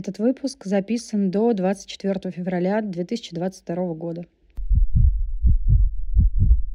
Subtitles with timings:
[0.00, 4.24] Этот выпуск записан до 24 февраля 2022 года.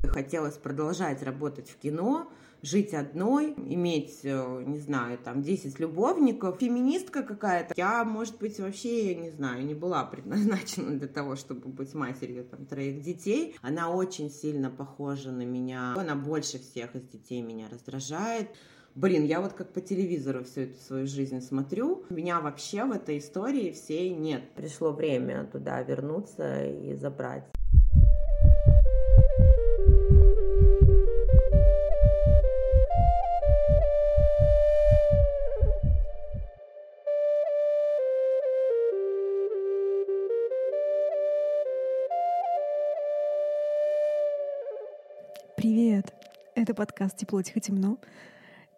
[0.04, 6.60] Хотелось продолжать работать в кино, жить одной, иметь, э, не знаю, там, 10 любовников.
[6.60, 7.74] Феминистка какая-то.
[7.76, 12.68] Я, может быть, вообще, не знаю, не была предназначена для того, чтобы быть матерью там,
[12.68, 13.56] троих детей.
[13.64, 15.96] Она очень сильно похожа на меня.
[15.98, 18.50] Она больше всех из детей меня раздражает.
[18.96, 22.06] Блин, я вот как по телевизору всю эту свою жизнь смотрю.
[22.10, 24.44] Меня вообще в этой истории всей нет.
[24.56, 27.44] Пришло время туда вернуться и забрать.
[45.58, 46.14] Привет!
[46.54, 47.98] Это подкаст «Тепло, тихо, темно».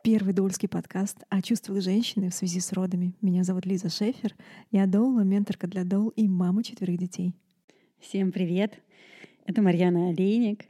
[0.10, 3.14] Первый дольский подкаст о чувствах женщины в связи с родами.
[3.20, 4.38] Меня зовут Лиза Шефер.
[4.72, 7.34] Я Доула, менторка для Доул и мама четверых детей.
[8.00, 8.80] Всем привет!
[9.46, 10.64] Это Марьяна Олейник,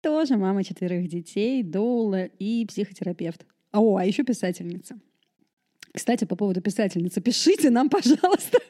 [0.00, 3.44] тоже мама четверых детей, доула и психотерапевт.
[3.70, 4.98] О, а еще писательница.
[5.92, 8.60] Кстати, по поводу писательницы, пишите нам, пожалуйста.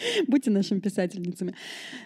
[0.26, 1.54] Будьте нашими писательницами.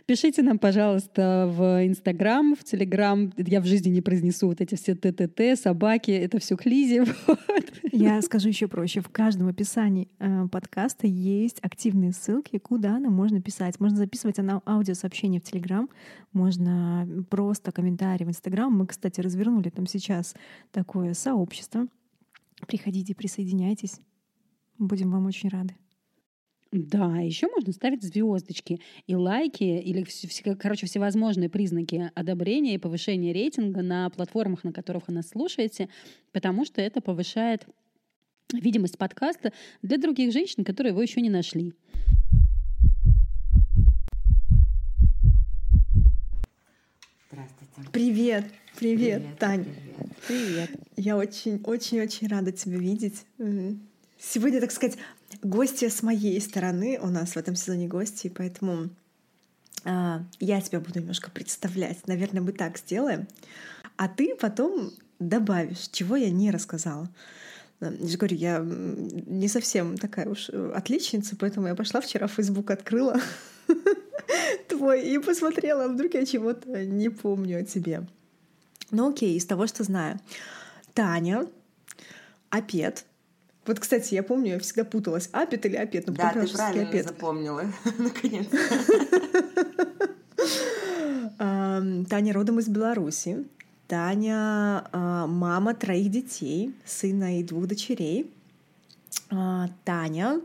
[0.07, 3.33] Пишите нам, пожалуйста, в Инстаграм, в Телеграм.
[3.37, 6.65] Я в жизни не произнесу вот эти все ТТТ, собаки, это все к.
[7.27, 7.65] Вот.
[7.93, 9.01] Я скажу еще проще.
[9.01, 13.79] В каждом описании э, подкаста есть активные ссылки, куда нам можно писать.
[13.81, 15.89] Можно записывать на аудиосообщение в Телеграм,
[16.33, 18.73] можно просто комментарии в Инстаграм.
[18.73, 20.35] Мы, кстати, развернули там сейчас
[20.73, 21.87] такое сообщество.
[22.67, 24.01] Приходите, присоединяйтесь.
[24.79, 25.77] Будем вам очень рады.
[26.77, 30.05] Да, еще можно ставить звездочки и лайки, или,
[30.57, 35.89] короче, всевозможные признаки одобрения и повышения рейтинга на платформах, на которых вы нас слушаете,
[36.33, 37.65] потому что это повышает
[38.53, 39.53] видимость подкаста
[39.83, 41.75] для других женщин, которые его еще не нашли.
[47.31, 47.91] Здравствуйте.
[47.93, 48.45] Привет,
[48.77, 49.65] привет, Привет, Тань.
[49.65, 50.11] привет.
[50.27, 50.71] Привет.
[50.97, 53.25] Я очень-очень-очень рада тебя видеть.
[54.19, 54.99] Сегодня, так сказать,
[55.45, 56.99] гости с моей стороны.
[57.01, 58.89] У нас в этом сезоне гости, поэтому
[59.85, 62.07] а, я тебя буду немножко представлять.
[62.09, 63.29] Наверное, мы так сделаем.
[63.97, 67.09] А ты потом добавишь, чего я не рассказала.
[67.81, 72.71] Я же говорю, я не совсем такая уж отличница, поэтому я пошла вчера в Facebook,
[72.71, 73.21] открыла
[74.69, 78.07] твой и посмотрела, вдруг я чего-то не помню о тебе.
[78.91, 80.19] Ну окей, из того, что знаю.
[80.95, 81.47] Таня,
[82.49, 83.05] Апет,
[83.67, 86.07] вот, кстати, я помню, я всегда путалась, апет или апет.
[86.07, 87.09] Ну, да, ты правильно апет.
[87.09, 87.65] запомнила,
[87.99, 88.47] наконец
[91.39, 93.45] Таня родом из Беларуси.
[93.89, 98.33] Таня а, мама троих детей, сына и двух дочерей.
[99.31, 100.41] А, Таня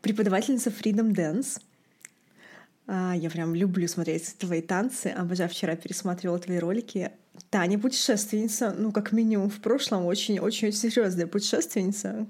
[0.00, 1.60] преподавательница Freedom Dance.
[2.86, 5.08] А, я прям люблю смотреть твои танцы.
[5.08, 7.10] Обожаю, вчера пересматривала твои ролики.
[7.50, 12.26] Таня путешественница, ну, как минимум в прошлом, очень-очень серьезная путешественница.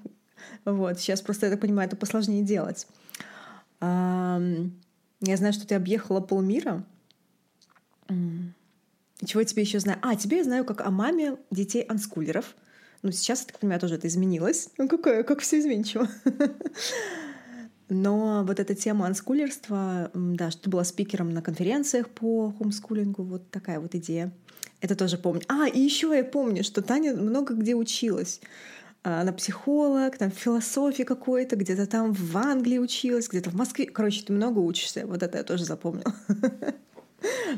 [0.64, 2.86] Вот, сейчас просто, я так понимаю, это посложнее делать.
[3.82, 4.38] Я
[5.20, 6.84] знаю, что ты объехала полмира.
[8.08, 9.98] Чего я тебе еще знаю?
[10.00, 12.56] А, тебе я знаю как о маме детей анскулеров.
[13.02, 14.70] Ну, сейчас, я так понимаю, тоже это изменилось.
[14.78, 16.08] Ну, какое, как все изменчиво.
[17.90, 23.50] Но вот эта тема анскулерства, да, что ты была спикером на конференциях по хомскулингу, вот
[23.50, 24.32] такая вот идея.
[24.80, 25.42] Это тоже помню.
[25.48, 28.40] А, и еще я помню, что Таня много где училась.
[29.02, 33.86] А, она психолог, там философии какой-то, где-то там в Англии училась, где-то в Москве.
[33.86, 35.06] Короче, ты много учишься.
[35.06, 36.14] Вот это я тоже запомнила.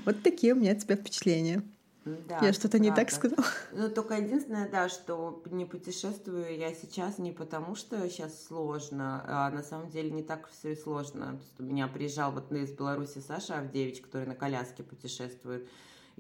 [0.05, 1.63] Вот такие у меня от тебя впечатления.
[2.05, 3.45] Да, я что-то не так сказала.
[3.73, 9.51] Ну, только единственное, да, что не путешествую я сейчас не потому, что сейчас сложно, а
[9.51, 11.39] на самом деле не так все и сложно.
[11.61, 15.69] У меня приезжал вот из Беларуси Саша Авдевич, который на коляске путешествует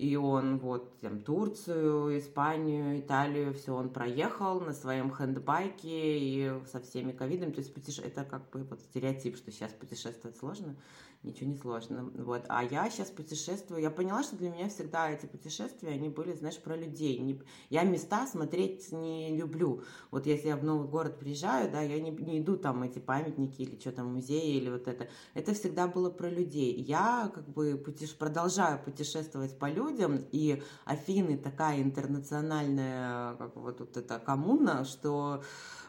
[0.03, 6.81] и он вот там Турцию, Испанию, Италию, все он проехал на своем хендбайке и со
[6.81, 8.03] всеми ковидами, то есть путеше...
[8.03, 10.75] это как бы вот стереотип, что сейчас путешествовать сложно,
[11.22, 15.27] ничего не сложно, вот, а я сейчас путешествую, я поняла, что для меня всегда эти
[15.27, 17.41] путешествия, они были, знаешь, про людей, не...
[17.71, 22.10] я места смотреть не люблю, вот если я в новый город приезжаю, да, я не,
[22.10, 26.10] не иду там эти памятники или что там, музеи или вот это, это всегда было
[26.10, 28.15] про людей, я как бы путеш...
[28.16, 35.42] продолжаю путешествовать по людям, и Афины такая интернациональная, как вот, вот эта коммуна, что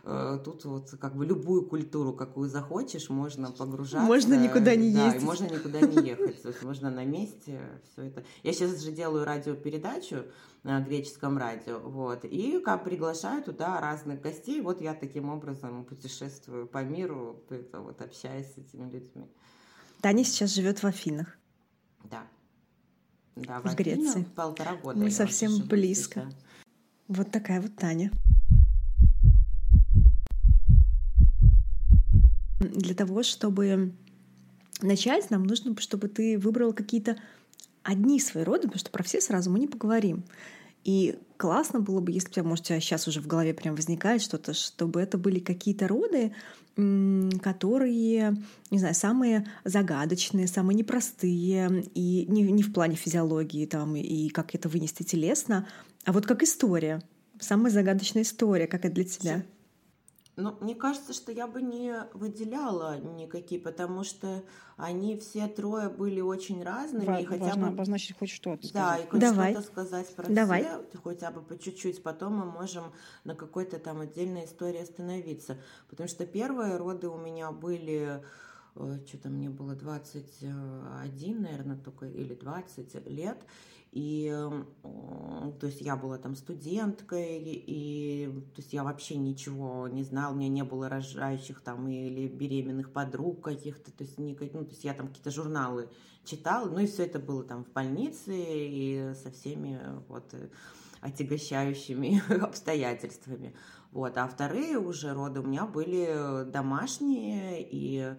[0.04, 4.06] тут вот как бы любую культуру, какую захочешь, можно погружаться.
[4.06, 5.22] Можно никуда не да, ездить.
[5.22, 6.42] и можно никуда не ехать.
[6.42, 7.62] То есть можно на месте
[7.92, 8.24] все это.
[8.44, 10.26] Я сейчас же делаю радиопередачу
[10.64, 16.68] на греческом радио, вот, и как приглашаю туда разных гостей, вот я таким образом путешествую
[16.68, 19.30] по миру, это вот общаюсь с этими людьми.
[20.02, 21.38] Таня сейчас живет в Афинах.
[22.04, 22.24] Да.
[23.36, 24.26] Да, в, в Греции.
[24.36, 25.00] Полтора года.
[25.00, 26.22] Мы совсем близко.
[26.22, 26.36] Сейчас.
[27.08, 28.12] Вот такая вот Таня.
[32.74, 33.94] Для того, чтобы
[34.82, 37.18] начать, нам нужно, чтобы ты выбрал какие-то
[37.84, 40.24] одни свои роды, потому что про все сразу мы не поговорим.
[40.84, 43.76] И классно было бы, если у тебя, может, у тебя сейчас уже в голове прям
[43.76, 46.34] возникает что-то, чтобы это были какие-то роды,
[46.76, 48.36] которые,
[48.72, 54.56] не знаю, самые загадочные, самые непростые, и не, не в плане физиологии там, и как
[54.56, 55.68] это вынести телесно,
[56.04, 57.02] а вот как история.
[57.40, 59.44] Самая загадочная история, как это для тебя.
[60.36, 64.44] Ну, мне кажется, что я бы не выделяла никакие, потому что
[64.78, 67.06] они все трое были очень разными.
[67.06, 67.74] Ва- и хотя важно бы...
[67.74, 68.62] обозначить хоть что-то.
[68.74, 69.06] Да, сказать.
[69.06, 69.52] и хоть Давай.
[69.54, 70.64] что-то сказать про Давай.
[70.64, 72.02] все, хотя бы по чуть-чуть.
[72.02, 72.86] Потом мы можем
[73.24, 75.58] на какой-то там отдельной истории остановиться.
[75.88, 78.24] Потому что первые роды у меня были
[79.06, 83.38] что-то мне было 21, наверное, только, или 20 лет.
[83.94, 84.28] И
[85.60, 90.36] то есть я была там студенткой, и то есть я вообще ничего не знала, у
[90.36, 94.84] меня не было рожающих там или беременных подруг каких-то, то есть, никак, ну, то есть
[94.84, 95.90] я там какие-то журналы
[96.26, 100.34] читала, ну и все это было там в больнице и со всеми вот
[101.02, 103.54] отягощающими обстоятельствами.
[103.92, 104.18] Вот.
[104.18, 108.16] А вторые уже роды у меня были домашние, и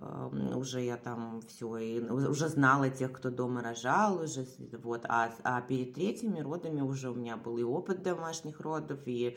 [0.00, 4.46] уже я там все, и уже знала тех, кто дома рожал, уже
[4.82, 9.36] вот, а, а перед третьими родами уже у меня был и опыт домашних родов, и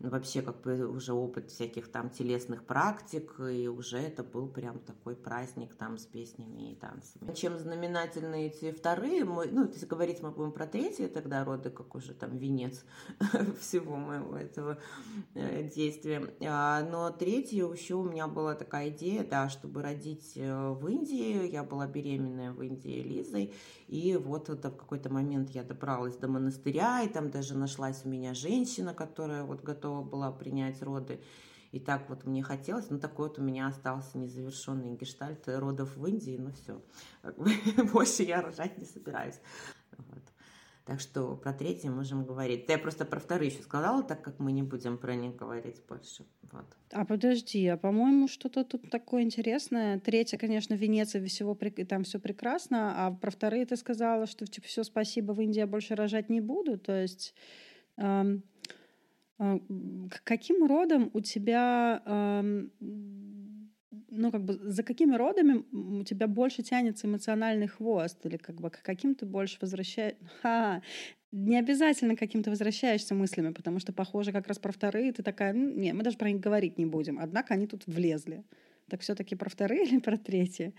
[0.00, 5.16] вообще как бы уже опыт всяких там телесных практик, и уже это был прям такой
[5.16, 7.32] праздник там с песнями и танцами.
[7.34, 11.94] Чем знаменательны эти вторые, мы, ну, если говорить мы будем про третьи тогда роды, как
[11.94, 12.84] уже там венец
[13.60, 14.78] всего моего этого
[15.34, 16.34] э, действия.
[16.42, 21.48] А, но третье еще у меня была такая идея, да, чтобы родить э, в Индии,
[21.48, 23.54] я была беременная в Индии Лизой,
[23.88, 28.08] и вот это в какой-то момент я добралась до монастыря, и там даже нашлась у
[28.08, 31.20] меня женщина, которая вот готова была принять роды.
[31.72, 36.06] И так вот мне хотелось, ну такой вот у меня остался незавершенный гештальт родов в
[36.06, 36.80] Индии, ну все,
[37.92, 39.40] больше я рожать не собираюсь.
[39.98, 40.22] Вот.
[40.84, 42.66] Так что про третий можем говорить.
[42.68, 46.26] Я просто про вторые еще сказала, так как мы не будем про них говорить больше.
[46.52, 46.66] Вот.
[46.92, 49.98] А подожди, а по-моему, что-то тут такое интересное.
[49.98, 51.58] Третья, конечно, Венеция, всего,
[51.88, 55.94] там все прекрасно, а про вторые ты сказала, что типа все, спасибо, в Индии больше
[55.94, 56.76] рожать не буду.
[56.78, 57.34] То есть
[57.96, 58.44] эм,
[60.24, 62.70] каким родом у тебя эм,
[64.16, 68.24] ну, как бы, за какими родами у тебя больше тянется эмоциональный хвост?
[68.24, 70.14] Или как бы к каким ты больше возвращаешь...
[71.32, 75.92] Не обязательно каким-то возвращаешься мыслями, потому что, похоже, как раз про вторые ты такая, не,
[75.92, 77.18] мы даже про них говорить не будем.
[77.18, 78.44] Однако они тут влезли.
[78.88, 80.74] Так все-таки про вторые или про третьи?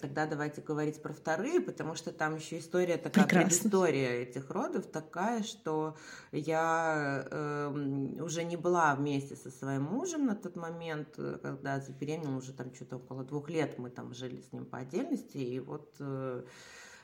[0.00, 3.50] Тогда давайте говорить про вторые, потому что там еще история такая, Прекрасно.
[3.50, 5.96] предыстория этих родов такая, что
[6.32, 12.36] я э, уже не была вместе со своим мужем на тот момент, э, когда забеременела
[12.36, 15.94] уже там что-то около двух лет, мы там жили с ним по отдельности, и вот
[16.00, 16.42] э, Э,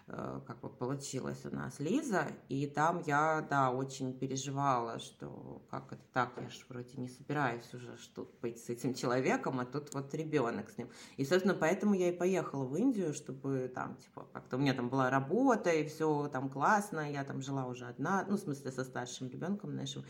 [0.08, 6.02] как бы получилось у нас Лиза, и там я, да, очень переживала, что как это
[6.12, 10.14] так, я же вроде не собираюсь уже что быть с этим человеком, а тут вот
[10.14, 10.88] ребенок с ним.
[11.18, 14.88] И, собственно, поэтому я и поехала в Индию, чтобы там, типа, как-то у меня там
[14.88, 18.84] была работа, и все там классно, я там жила уже одна, ну, в смысле, со
[18.84, 20.04] старшим ребенком нашим,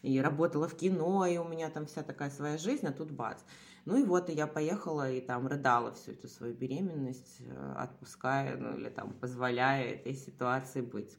[0.00, 3.40] и работала в кино, и у меня там вся такая своя жизнь, а тут бац.
[3.84, 8.56] Ну и вот и я поехала и там рыдала всю эту свою беременность, э, отпуская,
[8.56, 11.18] ну или там позволяя этой ситуации быть.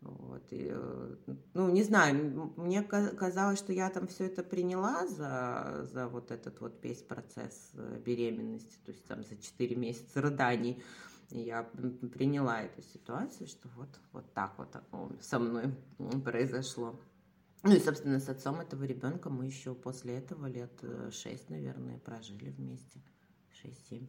[0.00, 1.16] Вот, и, э,
[1.54, 6.60] ну, не знаю, мне казалось, что я там все это приняла за, за вот этот
[6.60, 10.82] вот весь процесс э, беременности, то есть там за 4 месяца рыданий.
[11.30, 11.64] Я
[12.14, 14.76] приняла эту ситуацию, что вот, вот так вот
[15.20, 15.74] со мной
[16.24, 17.00] произошло.
[17.66, 21.98] Ну и, собственно, с отцом этого ребенка мы еще после этого лет э, шесть, наверное,
[21.98, 23.00] прожили вместе.
[23.60, 24.06] Шесть-семь.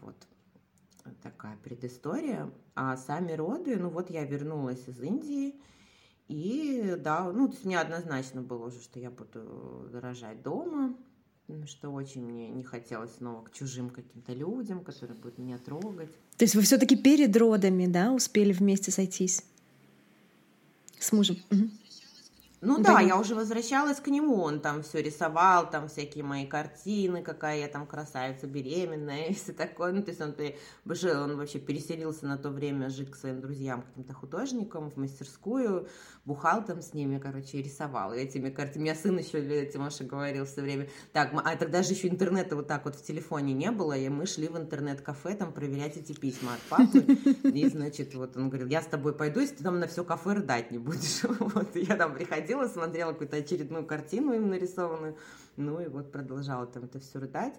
[0.00, 0.14] Вот
[1.22, 2.52] такая предыстория.
[2.74, 5.54] А сами роды, ну вот я вернулась из Индии,
[6.28, 10.94] и да, ну то есть мне однозначно было уже, что я буду рожать дома,
[11.64, 16.10] что очень мне не хотелось снова к чужим каким-то людям, которые будут меня трогать.
[16.36, 19.42] То есть вы все-таки перед родами, да, успели вместе сойтись
[20.98, 21.38] с мужем?
[21.50, 21.70] Угу.
[22.60, 27.22] Ну да, я уже возвращалась к нему, он там все рисовал, там всякие мои картины,
[27.22, 29.92] какая я там красавица беременная и все такое.
[29.92, 30.34] Ну, то есть он,
[31.22, 35.88] он вообще переселился на то время жить к своим друзьям, каким-то художникам в мастерскую,
[36.24, 38.12] бухал там с ними, короче, и рисовал.
[38.12, 41.92] И этими картинами, у меня сын еще, Тимоша говорил все время, так, а тогда же
[41.92, 45.52] еще интернета вот так вот в телефоне не было, и мы шли в интернет-кафе там
[45.52, 46.98] проверять эти письма от папы.
[47.48, 50.32] И, значит, вот он говорил, я с тобой пойду, если ты там на все кафе
[50.32, 51.22] рыдать не будешь.
[51.38, 55.16] Вот, я там приходила ходила, смотрела какую-то очередную картину им нарисованную,
[55.56, 57.54] ну и вот продолжала там это все рыдать.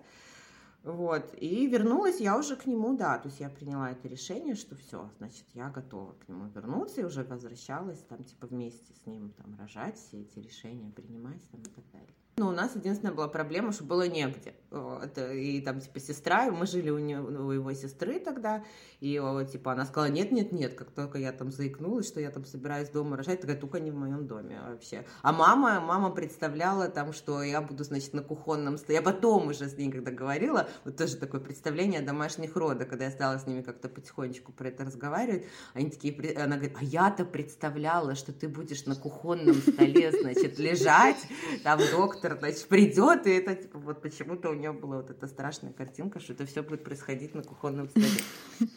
[0.84, 4.76] Вот, и вернулась я уже к нему, да, то есть я приняла это решение, что
[4.76, 9.32] все, значит, я готова к нему вернуться, и уже возвращалась там, типа, вместе с ним
[9.32, 12.16] там рожать, все эти решения принимать там и так далее.
[12.40, 14.54] Но у нас единственная была проблема, что было негде.
[14.72, 18.64] Это, и там, типа, сестра, мы жили у, него, у его сестры тогда,
[19.02, 23.18] и, типа, она сказала, нет-нет-нет, как только я там заикнулась, что я там собираюсь дома
[23.18, 25.06] рожать, такая, только не в моем доме вообще.
[25.22, 29.00] А мама, мама представляла там, что я буду, значит, на кухонном столе.
[29.00, 33.06] Я потом уже с ней, когда говорила, вот тоже такое представление о домашних родах, когда
[33.06, 37.26] я стала с ними как-то потихонечку про это разговаривать, они такие, она говорит, а я-то
[37.26, 41.20] представляла, что ты будешь на кухонном столе, значит, лежать,
[41.64, 45.28] там доктор доктор, значит, придет, и это, типа, вот почему-то у нее была вот эта
[45.28, 48.70] страшная картинка, что это все будет происходить на кухонном столе.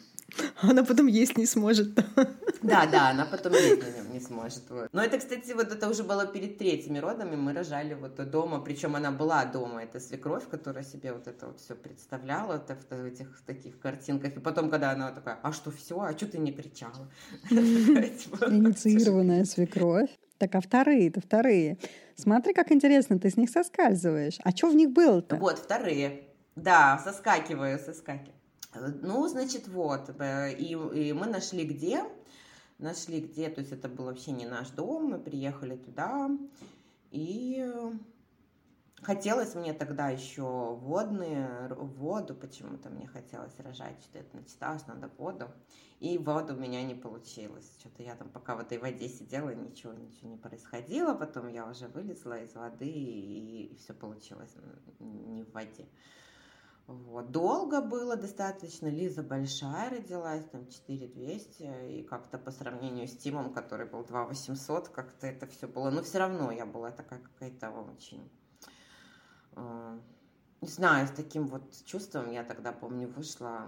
[0.61, 1.93] Она потом есть не сможет.
[2.63, 4.63] Да, да, она потом есть нем не сможет.
[4.69, 4.89] Вот.
[4.93, 7.35] Но это, кстати, вот это уже было перед третьими родами.
[7.35, 11.59] Мы рожали вот дома, причем она была дома, это свекровь, которая себе вот это вот
[11.59, 14.37] все представляла так, в этих в таких картинках.
[14.37, 17.07] И потом, когда она такая, а что все, а что ты не кричала?
[17.51, 20.09] Инициированная свекровь.
[20.39, 21.77] Так, а вторые-то, вторые.
[22.15, 24.37] Смотри, как интересно, ты с них соскальзываешь.
[24.43, 25.35] А что в них было-то?
[25.37, 26.23] Вот, вторые.
[26.55, 28.33] Да, соскакиваю, соскакиваю.
[29.01, 30.09] Ну, значит, вот.
[30.19, 32.03] Э, и, и мы нашли где.
[32.79, 35.11] Нашли где, то есть это был вообще не наш дом.
[35.11, 36.29] Мы приехали туда.
[37.11, 37.65] И
[39.03, 44.01] хотелось мне тогда еще водные, воду почему-то мне хотелось рожать.
[44.01, 45.49] Что-то это начиталось, надо воду.
[45.99, 47.71] И воду у меня не получилось.
[47.79, 51.13] Что-то я там пока в этой воде сидела, ничего, ничего не происходило.
[51.13, 54.55] Потом я уже вылезла из воды, и, и все получилось
[54.99, 55.87] не в воде.
[56.87, 57.31] Вот.
[57.31, 58.87] Долго было достаточно.
[58.87, 65.27] Лиза большая родилась, там 4200, и как-то по сравнению с Тимом, который был 2800, как-то
[65.27, 65.89] это все было.
[65.89, 68.29] Но все равно я была такая какая-то очень...
[69.55, 69.99] Э,
[70.61, 73.67] не знаю, с таким вот чувством я тогда, помню, вышла,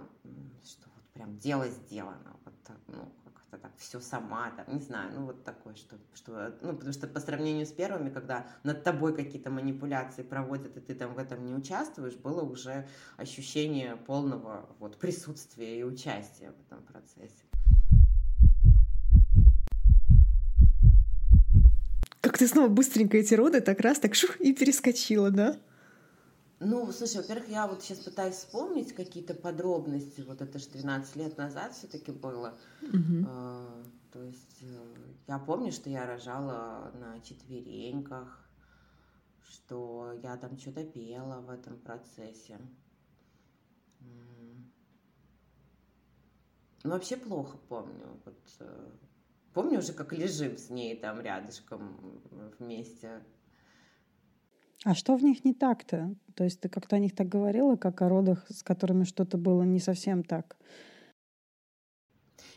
[0.64, 2.54] что прям дело сделано, вот
[2.88, 6.92] ну, как-то так все сама, там, не знаю, ну вот такое, что, что, ну, потому
[6.92, 11.18] что по сравнению с первыми, когда над тобой какие-то манипуляции проводят, и ты там в
[11.18, 17.44] этом не участвуешь, было уже ощущение полного вот присутствия и участия в этом процессе.
[22.20, 25.56] Как ты снова быстренько эти роды так раз, так шух, и перескочила, да?
[26.58, 30.22] Ну, слушай, во-первых, я вот сейчас пытаюсь вспомнить какие-то подробности.
[30.22, 32.58] Вот это же 12 лет назад все-таки было.
[32.82, 33.26] Угу.
[33.28, 34.94] А, то есть э,
[35.26, 38.42] я помню, что я рожала на четвереньках,
[39.46, 42.58] что я там что-то пела в этом процессе.
[46.84, 48.18] Ну, вообще плохо помню.
[48.24, 48.90] Вот, э,
[49.52, 52.22] помню уже, как лежим с ней там рядышком
[52.58, 53.22] вместе
[54.86, 56.14] а что в них не так-то?
[56.36, 59.64] То есть ты как-то о них так говорила, как о родах, с которыми что-то было
[59.64, 60.56] не совсем так?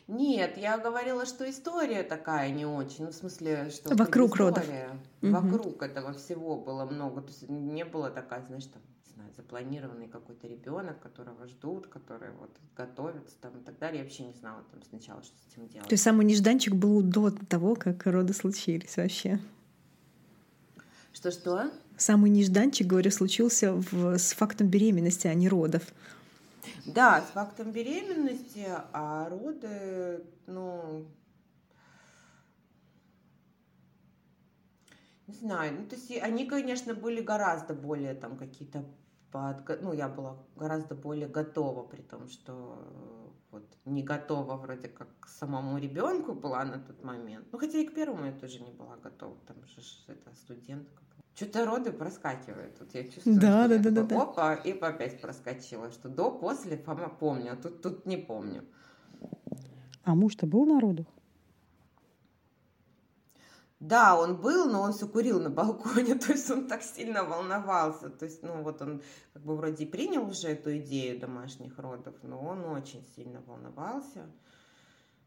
[0.07, 3.05] Нет, я говорила, что история такая не очень.
[3.05, 3.95] Ну, в смысле, что...
[3.95, 4.63] Вокруг родов.
[5.21, 5.85] Вокруг угу.
[5.85, 7.21] этого всего было много.
[7.21, 12.29] То есть не было такая, знаешь, там, не знаю, запланированный какой-то ребенок, которого ждут, который
[12.39, 13.99] вот готовится там и так далее.
[13.99, 15.89] Я вообще не знала там сначала, что с этим делать.
[15.89, 19.39] То есть самый нежданчик был до того, как роды случились вообще?
[21.13, 21.71] Что-что?
[21.97, 25.83] Самый нежданчик, говорю, случился в, с фактом беременности, а не родов.
[26.85, 31.05] Да, с фактом беременности, а роды, ну,
[35.27, 38.85] не знаю, ну, то есть они, конечно, были гораздо более там какие-то
[39.31, 45.07] под, ну, я была гораздо более готова, при том, что вот не готова вроде как
[45.19, 47.47] к самому ребенку была на тот момент.
[47.51, 51.01] Ну, хотя и к первому я тоже не была готова, там же это студентка
[51.39, 52.77] что-то роды проскакивают.
[52.77, 55.89] Тут я чувствую, да, что да, да, да, опа, и опять проскочила.
[55.89, 58.65] Что до, после, помню, а тут, тут не помню.
[60.03, 61.05] А муж-то был на родах?
[63.79, 68.09] Да, он был, но он все курил на балконе, то есть он так сильно волновался.
[68.09, 69.01] То есть, ну вот он
[69.33, 74.29] как бы вроде принял уже эту идею домашних родов, но он очень сильно волновался.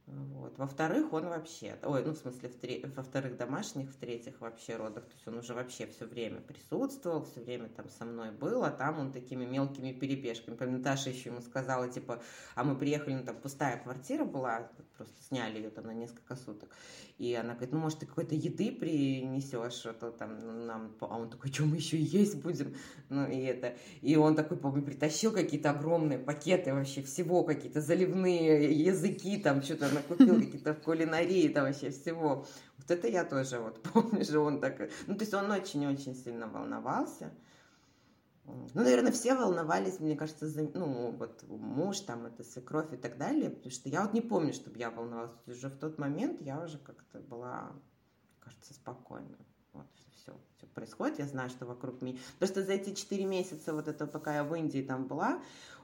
[0.07, 0.59] Вот.
[0.59, 2.85] Во-вторых, он вообще, ой, ну, в смысле, в тре...
[2.97, 7.69] во-вторых, домашних, в-третьих, вообще родах, то есть он уже вообще все время присутствовал, все время
[7.69, 10.57] там со мной был, а там он такими мелкими перебежками.
[10.57, 12.21] Помню, Наташа еще ему сказала, типа,
[12.57, 16.71] а мы приехали, ну, там пустая квартира была, просто сняли ее там на несколько суток,
[17.19, 21.31] и она говорит, ну, может, ты какой-то еды принесешь, а то там нам, а он
[21.31, 22.75] такой, что мы еще есть будем,
[23.09, 28.73] ну, и это, и он такой, помню, притащил какие-то огромные пакеты вообще всего, какие-то заливные
[28.73, 32.47] языки, там, что-то накупил какие-то в кулинарии, там вообще всего.
[32.79, 34.91] Вот это я тоже вот помню, что он так...
[35.07, 37.33] Ну, то есть он очень-очень сильно волновался.
[38.45, 43.17] Ну, наверное, все волновались, мне кажется, за, ну, вот муж, там, это свекровь и так
[43.17, 45.31] далее, потому что я вот не помню, чтобы я волновалась.
[45.47, 47.73] Уже в тот момент я уже как-то была,
[48.41, 49.39] кажется, спокойна.
[49.73, 52.19] Вот, все, все происходит, я знаю, что вокруг меня.
[52.43, 55.41] Что за эти четыре месяца, вот это, пока я в Индии там была,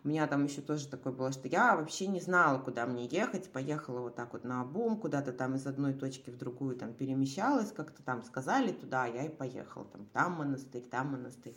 [0.09, 3.53] у меня там еще тоже такое было, что я вообще не знала, куда мне ехать,
[3.53, 7.73] поехала вот так вот на обум, куда-то там из одной точки в другую там перемещалась,
[7.73, 11.55] как-то там сказали туда, я и поехала, там, там монастырь, там монастырь.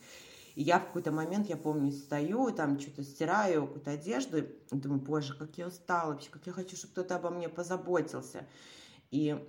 [0.55, 4.99] И я в какой-то момент, я помню, стою, там что-то стираю, какую-то одежду, и думаю,
[4.99, 8.45] боже, как я устала вообще, как я хочу, чтобы кто-то обо мне позаботился.
[9.11, 9.47] И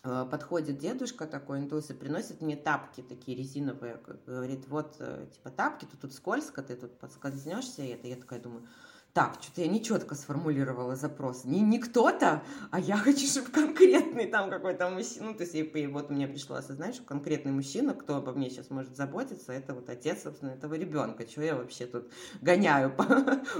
[0.00, 5.84] подходит дедушка такой индус и приносит мне тапки такие резиновые, говорит, вот, э, типа, тапки,
[5.84, 8.66] тут, тут скользко, ты тут подскользнешься, и это я такая думаю,
[9.12, 11.44] так, что-то я нечетко сформулировала запрос.
[11.44, 15.26] Не, не кто-то, а я хочу, чтобы конкретный там какой-то мужчина.
[15.26, 18.70] Ну, то есть, и вот мне пришло осознать, что конкретный мужчина, кто обо мне сейчас
[18.70, 21.24] может заботиться, это вот отец, собственно, этого ребенка.
[21.26, 23.04] Чего я вообще тут гоняю по,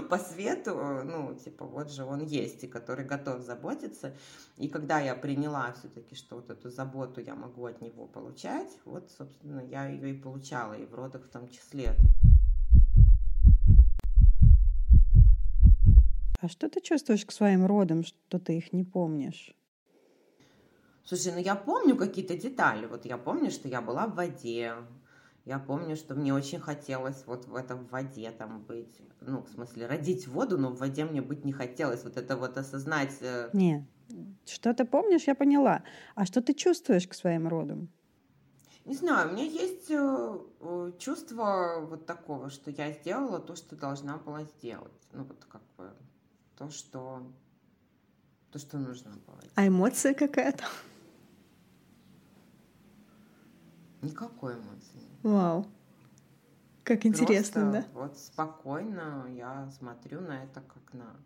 [0.08, 0.74] по свету?
[1.04, 4.16] Ну, типа, вот же он есть, и который готов заботиться.
[4.56, 9.10] И когда я приняла все-таки, что вот эту заботу я могу от него получать, вот,
[9.10, 11.94] собственно, я ее и получала, и в родах в том числе.
[16.42, 19.54] А что ты чувствуешь к своим родам, что ты их не помнишь?
[21.04, 22.86] Слушай, ну я помню какие-то детали.
[22.86, 24.74] Вот я помню, что я была в воде.
[25.44, 29.00] Я помню, что мне очень хотелось вот в этом воде там быть.
[29.20, 32.02] Ну, в смысле, родить воду, но в воде мне быть не хотелось.
[32.02, 33.16] Вот это вот осознать...
[33.20, 33.86] Э, не,
[34.44, 35.84] что ты помнишь, я поняла.
[36.16, 37.88] А что ты чувствуешь к своим родам?
[38.84, 43.76] Не знаю, у меня есть э, э, чувство вот такого, что я сделала то, что
[43.76, 44.92] должна была сделать.
[45.12, 45.92] Ну, вот как бы
[46.62, 47.22] то, что,
[48.52, 49.40] то, что нужно было.
[49.56, 50.64] А эмоция какая-то?
[54.00, 55.02] Никакой эмоции.
[55.24, 55.66] Вау.
[56.84, 58.00] Как интересно, Просто да?
[58.00, 61.16] Вот спокойно я смотрю на это как на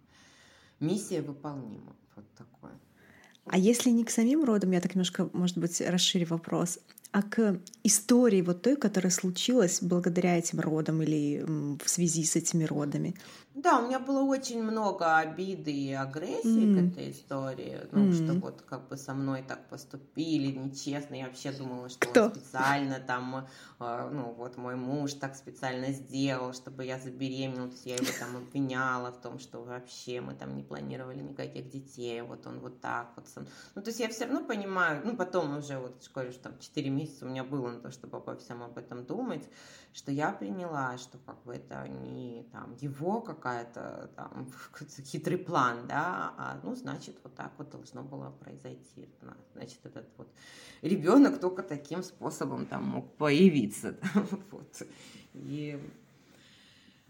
[0.81, 1.95] миссия выполнима.
[2.15, 2.73] Вот такое.
[3.45, 6.79] А если не к самим родам, я так немножко, может быть, расширю вопрос,
[7.13, 12.65] а к истории вот той, которая случилась благодаря этим родам или в связи с этими
[12.65, 13.15] родами?
[13.57, 16.75] Да, у меня было очень много обиды и агрессии mm.
[16.75, 17.81] к этой истории.
[17.91, 18.13] Ну, mm.
[18.13, 21.15] что вот как бы со мной так поступили нечестно.
[21.15, 22.25] Я вообще думала, что Кто?
[22.25, 23.49] он специально там,
[23.81, 27.69] э, ну, вот мой муж так специально сделал, чтобы я забеременела.
[27.69, 31.71] То есть я его там обвиняла в том, что вообще мы там не планировали никаких
[31.71, 32.21] детей.
[32.21, 33.27] Вот он вот так вот.
[33.27, 33.47] Сам.
[33.75, 37.25] Ну, то есть я все равно понимаю, ну, потом уже вот, что там 4 месяца
[37.25, 39.49] у меня было на то, чтобы обо всем об этом думать
[39.97, 44.53] что я приняла, что как бы это не там его какая-то там
[45.05, 49.09] хитрый план, да, а ну значит вот так вот должно было произойти,
[49.55, 50.29] значит этот вот
[50.83, 54.83] ребенок только таким способом там мог появиться, да, вот
[55.33, 55.83] и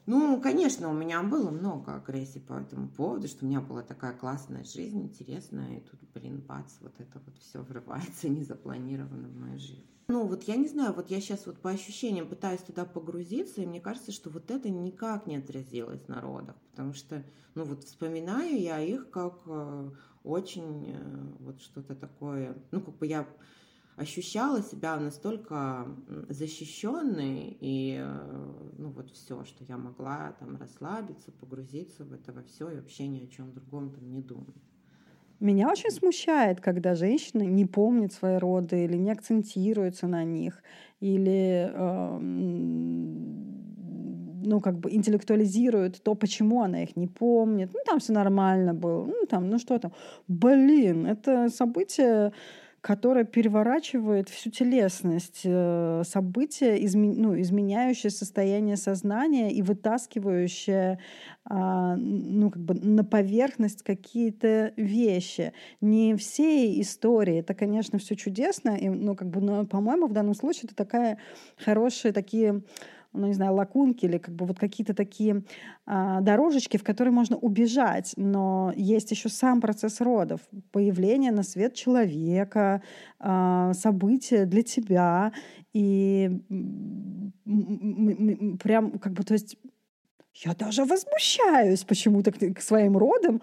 [0.06, 4.12] ну, конечно, у меня было много агрессии по этому поводу, что у меня была такая
[4.12, 9.58] классная жизнь, интересная, и тут, блин, бац, вот это вот все врывается незапланированно в мою
[9.58, 9.95] жизнь.
[10.08, 13.66] Ну, вот я не знаю, вот я сейчас вот по ощущениям пытаюсь туда погрузиться, и
[13.66, 17.24] мне кажется, что вот это никак не отразилось на родах, потому что,
[17.56, 19.90] ну, вот вспоминаю я их как э,
[20.22, 23.26] очень э, вот что-то такое, ну, как бы я
[23.96, 25.88] ощущала себя настолько
[26.28, 32.42] защищенной и э, ну вот все, что я могла там расслабиться, погрузиться в это во
[32.42, 34.54] все и вообще ни о чем другом там не думать.
[35.40, 40.62] Меня очень смущает, когда женщина не помнит свои роды или не акцентируется на них,
[41.00, 42.18] или э,
[44.46, 47.70] ну, как бы интеллектуализирует то, почему она их не помнит.
[47.74, 49.04] Ну, там все нормально было.
[49.04, 49.92] Ну, там, ну что там.
[50.28, 52.32] Блин, это событие
[52.86, 61.00] которая переворачивает всю телесность, э, события, изме, ну, изменяющее состояние сознания и вытаскивающее
[61.48, 65.52] а, ну, как бы на поверхность какие-то вещи.
[65.80, 67.38] Не все истории.
[67.38, 71.18] Это, конечно, все чудесно, и, ну, как бы, но, по-моему, в данном случае это такая
[71.56, 72.62] хорошие такие
[73.16, 75.42] ну, не знаю, лакунки или как бы вот какие-то такие
[75.86, 78.12] а, дорожечки, в которые можно убежать.
[78.16, 80.40] Но есть еще сам процесс родов,
[80.72, 82.82] появление на свет человека,
[83.18, 85.32] а, события для тебя.
[85.72, 86.30] И
[88.62, 89.56] прям как бы, то есть
[90.34, 93.40] я даже возмущаюсь почему-то к, к своим родам,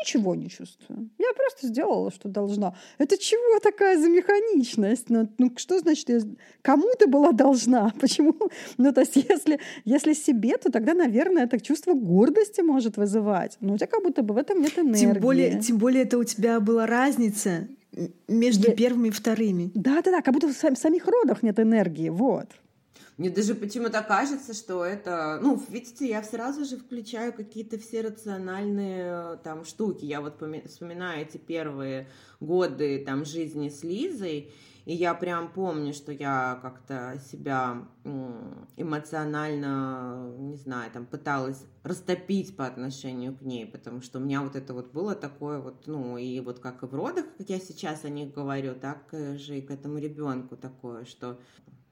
[0.00, 1.10] ничего не чувствую.
[1.18, 2.74] Я просто сделала, что должна.
[2.98, 5.10] Это чего такая за механичность?
[5.10, 6.20] Ну, ну что значит, я...
[6.62, 7.92] кому ты была должна?
[8.00, 8.34] Почему?
[8.78, 13.56] Ну, то есть, если, если себе, то тогда, наверное, это чувство гордости может вызывать.
[13.60, 15.00] Но у тебя как будто бы в этом нет энергии.
[15.00, 17.68] Тем более, тем более это у тебя была разница
[18.28, 18.74] между я...
[18.74, 19.70] первыми и вторыми.
[19.74, 22.46] Да-да-да, как будто в самих родах нет энергии, вот.
[23.16, 25.38] Мне даже почему-то кажется, что это...
[25.40, 30.04] Ну, видите, я сразу же включаю какие-то все рациональные там штуки.
[30.04, 32.08] Я вот вспоминаю эти первые
[32.40, 34.52] годы там жизни с Лизой,
[34.84, 37.88] и я прям помню, что я как-то себя
[38.76, 44.56] эмоционально, не знаю, там пыталась растопить по отношению к ней, потому что у меня вот
[44.56, 48.04] это вот было такое вот, ну, и вот как и в родах, как я сейчас
[48.04, 51.40] о них говорю, так же и к этому ребенку такое, что,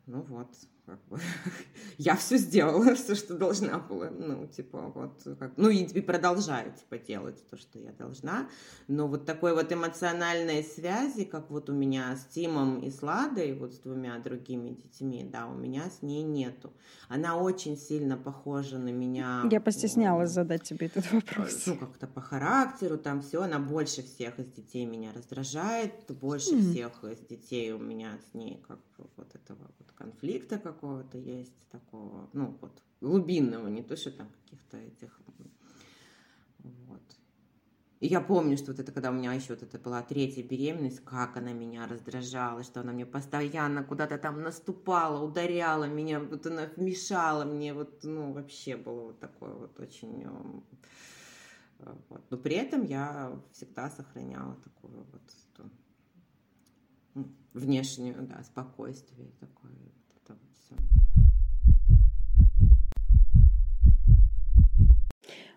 [0.07, 0.49] ну вот,
[0.87, 1.18] как бы,
[1.99, 6.73] я все сделала, все, что должна была, ну, типа, вот, как, ну, и, и продолжаю,
[6.73, 8.49] типа, делать то, что я должна,
[8.88, 13.55] но вот такой вот эмоциональной связи, как вот у меня с Тимом и с Ладой,
[13.55, 16.73] вот с двумя другими детьми, да, у меня с ней нету.
[17.09, 19.44] Она очень сильно похожа на меня.
[19.51, 21.64] Я постеснялась ну, задать тебе этот вопрос.
[21.66, 26.70] Ну, как-то по характеру, там все, она больше всех из детей меня раздражает, больше mm.
[26.70, 28.79] всех из детей у меня с ней, как
[29.16, 34.29] вот этого вот конфликта, как какого-то есть такого, ну вот, глубинного, не то, что там
[34.43, 35.21] каких-то этих,
[36.59, 37.03] вот.
[38.01, 41.01] И я помню, что вот это, когда у меня еще вот это была третья беременность,
[41.05, 46.67] как она меня раздражала, что она мне постоянно куда-то там наступала, ударяла меня, вот она
[46.77, 50.25] вмешала мне, вот, ну, вообще было вот такое вот очень...
[51.79, 52.23] Э, вот.
[52.31, 55.23] Но при этом я всегда сохраняла такую вот
[57.55, 59.73] внешнюю, да, спокойствие такое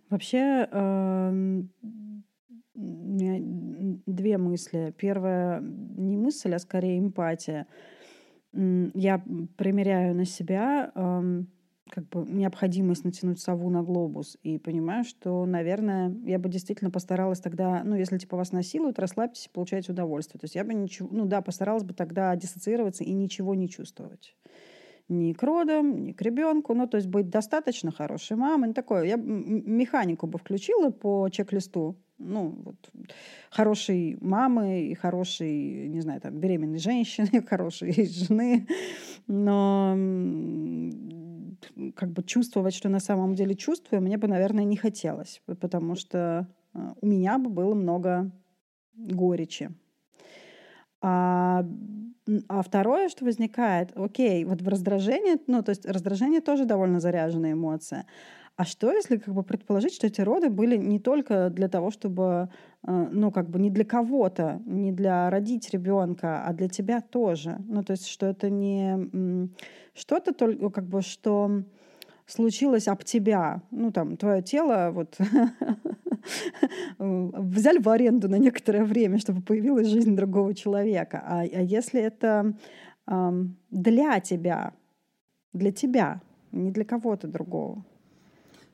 [0.10, 1.70] Вообще, эм,
[2.76, 4.94] у меня две мысли.
[4.98, 7.68] Первая не мысль, а скорее эмпатия.
[8.54, 9.22] Я
[9.58, 11.50] примеряю на себя эм,
[11.90, 17.40] как бы необходимость натянуть сову на глобус и понимаю, что, наверное, я бы действительно постаралась
[17.40, 20.40] тогда, ну, если типа вас насилуют, расслабьтесь, получайте удовольствие.
[20.40, 24.36] То есть я бы ничего, ну да, постаралась бы тогда диссоциироваться и ничего не чувствовать
[25.10, 26.74] ни к родам, ни к ребенку.
[26.74, 28.70] Ну, то есть быть достаточно хорошей мамой.
[28.70, 29.04] Ну, такое.
[29.06, 31.96] Я механику бы включила по чек-листу.
[32.20, 32.90] Ну, вот,
[33.52, 38.68] хорошей мамы и хорошей, не знаю, там, беременной женщины, хорошей жены.
[39.28, 39.96] Но
[41.96, 46.48] как бы чувствовать, что на самом деле чувствую, мне бы, наверное, не хотелось, потому что
[46.74, 48.32] а, у меня бы было много
[48.96, 49.70] горечи.
[51.08, 51.64] А
[52.50, 57.54] а второе, что возникает, окей, вот в раздражении, ну, то есть раздражение тоже довольно заряженная
[57.54, 58.06] эмоция.
[58.58, 62.50] А что, если как бы предположить, что эти роды были не только для того, чтобы,
[62.86, 67.58] э, ну, как бы не для кого-то, не для родить ребенка, а для тебя тоже.
[67.68, 69.50] Ну, то есть, что это не
[69.94, 71.64] что-то только, как бы, что
[72.26, 73.62] случилось об тебя.
[73.72, 75.18] Ну, там, твое тело вот
[77.00, 81.24] взяли в аренду на некоторое время, чтобы появилась жизнь другого человека.
[81.26, 82.54] А, а если это
[83.08, 84.74] эм, для тебя,
[85.54, 87.84] для тебя, не для кого-то другого?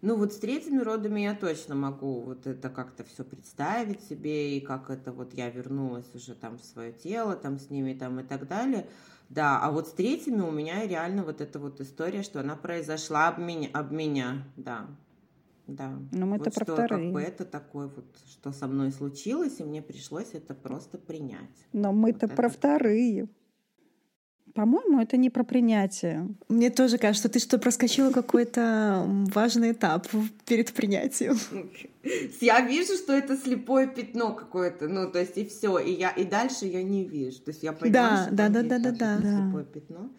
[0.01, 4.59] Ну вот с третьими родами я точно могу вот это как-то все представить себе, и
[4.59, 8.23] как это вот я вернулась уже там в свое тело, там с ними там и
[8.23, 8.85] так далее.
[9.29, 13.29] Да, а вот с третьими у меня реально вот эта вот история, что она произошла
[13.29, 14.87] об меня, об меня, да.
[15.67, 15.97] Да.
[16.11, 17.05] Но мы вот это что, про вторые.
[17.05, 21.39] Как бы это такое вот, что со мной случилось, и мне пришлось это просто принять.
[21.71, 22.55] Но мы-то вот про это...
[22.55, 23.27] вторые.
[24.53, 26.27] По-моему, это не про принятие.
[26.47, 30.07] Мне тоже кажется, что ты что проскочила какой-то важный этап
[30.45, 31.37] перед принятием.
[32.41, 36.25] Я вижу, что это слепое пятно какое-то, ну то есть и все, и я и
[36.25, 39.17] дальше я не вижу, то есть я понимаю, да, что да, да, да, да, да,
[39.19, 40.09] слепое пятно.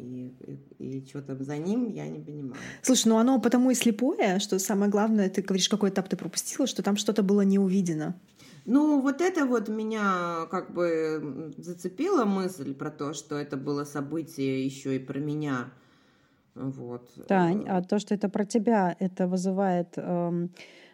[0.00, 0.34] И,
[0.78, 2.60] и, и что там за ним, я не понимаю.
[2.82, 6.66] Слушай, ну оно потому и слепое, что самое главное, ты говоришь, какой этап ты пропустила,
[6.66, 8.18] что там что-то было не увидено.
[8.64, 14.64] Ну, вот это вот меня как бы зацепила мысль про то, что это было событие
[14.64, 15.70] еще и про меня.
[16.54, 17.10] Вот.
[17.26, 20.50] Тань, а то, что это про тебя, это вызывает, эм,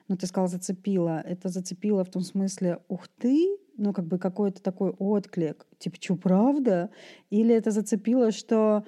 [0.09, 1.21] ну, ты сказала, зацепило.
[1.21, 5.67] Это зацепило в том смысле, ух ты, ну, как бы какой-то такой отклик.
[5.79, 6.91] Типа, что, правда?
[7.31, 8.85] Или это зацепило, что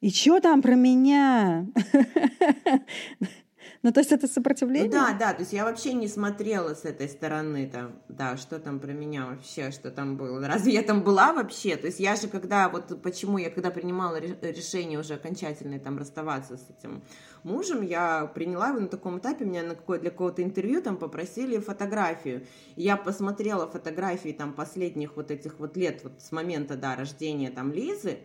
[0.00, 1.66] И что там про меня?
[3.82, 4.88] Ну, то есть это сопротивление?
[4.88, 8.58] Ну, да, да, то есть я вообще не смотрела с этой стороны там, да, что
[8.58, 10.46] там про меня вообще, что там было.
[10.46, 11.76] Разве я там была вообще?
[11.76, 16.56] То есть я же когда, вот почему я когда принимала решение уже окончательное там расставаться
[16.56, 17.02] с этим
[17.42, 21.58] мужем, я приняла его на таком этапе, меня на какое для какого-то интервью там попросили
[21.58, 22.46] фотографию.
[22.76, 27.72] Я посмотрела фотографии там последних вот этих вот лет, вот с момента, да, рождения там
[27.72, 28.18] Лизы,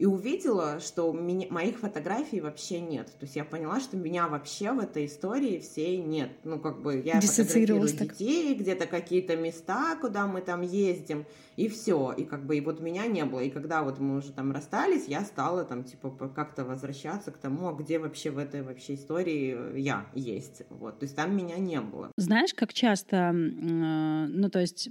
[0.00, 3.08] и увидела, что меня, моих фотографий вообще нет.
[3.18, 6.30] То есть я поняла, что меня вообще в этой истории всей нет.
[6.42, 12.14] Ну, как бы я фотографирую детей, где-то какие-то места, куда мы там ездим, и все.
[12.16, 13.40] И как бы и вот меня не было.
[13.40, 17.68] И когда вот мы уже там расстались, я стала там типа как-то возвращаться к тому,
[17.68, 20.62] а где вообще в этой вообще истории я есть.
[20.70, 20.98] Вот.
[20.98, 22.10] То есть там меня не было.
[22.16, 24.88] Знаешь, как часто, ну, то есть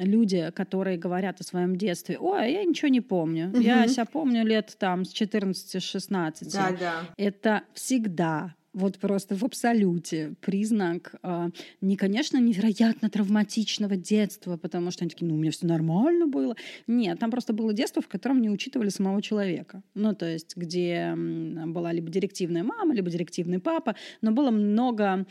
[0.00, 3.60] люди, которые говорят о своем детстве, ой, я ничего не помню, угу.
[3.60, 6.52] я себя помню лет там с 14-16.
[6.52, 7.02] Да, да.
[7.16, 11.48] Это всегда вот просто в абсолюте признак э,
[11.80, 16.54] не, конечно, невероятно травматичного детства, потому что они такие, ну, у меня все нормально было.
[16.86, 19.82] Нет, там просто было детство, в котором не учитывали самого человека.
[19.94, 25.24] Ну, то есть, где была либо директивная мама, либо директивный папа, но было много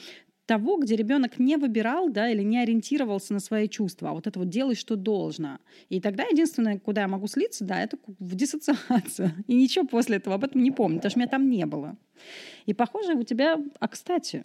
[0.45, 4.39] того, где ребенок не выбирал, да, или не ориентировался на свои чувства, а вот это
[4.39, 5.59] вот делай, что должно.
[5.89, 9.31] И тогда единственное, куда я могу слиться, да, это в диссоциацию.
[9.47, 11.97] И ничего после этого об этом не помню, потому что меня там не было.
[12.65, 14.43] И похоже, у тебя, а кстати,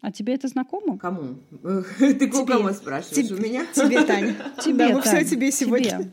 [0.00, 0.98] а тебе это знакомо?
[0.98, 1.36] Кому?
[1.98, 3.30] Ты у кого спрашиваешь?
[3.30, 3.66] У меня?
[3.72, 4.34] Тебе, Таня.
[4.62, 6.10] Тебе, да, все тебе сегодня.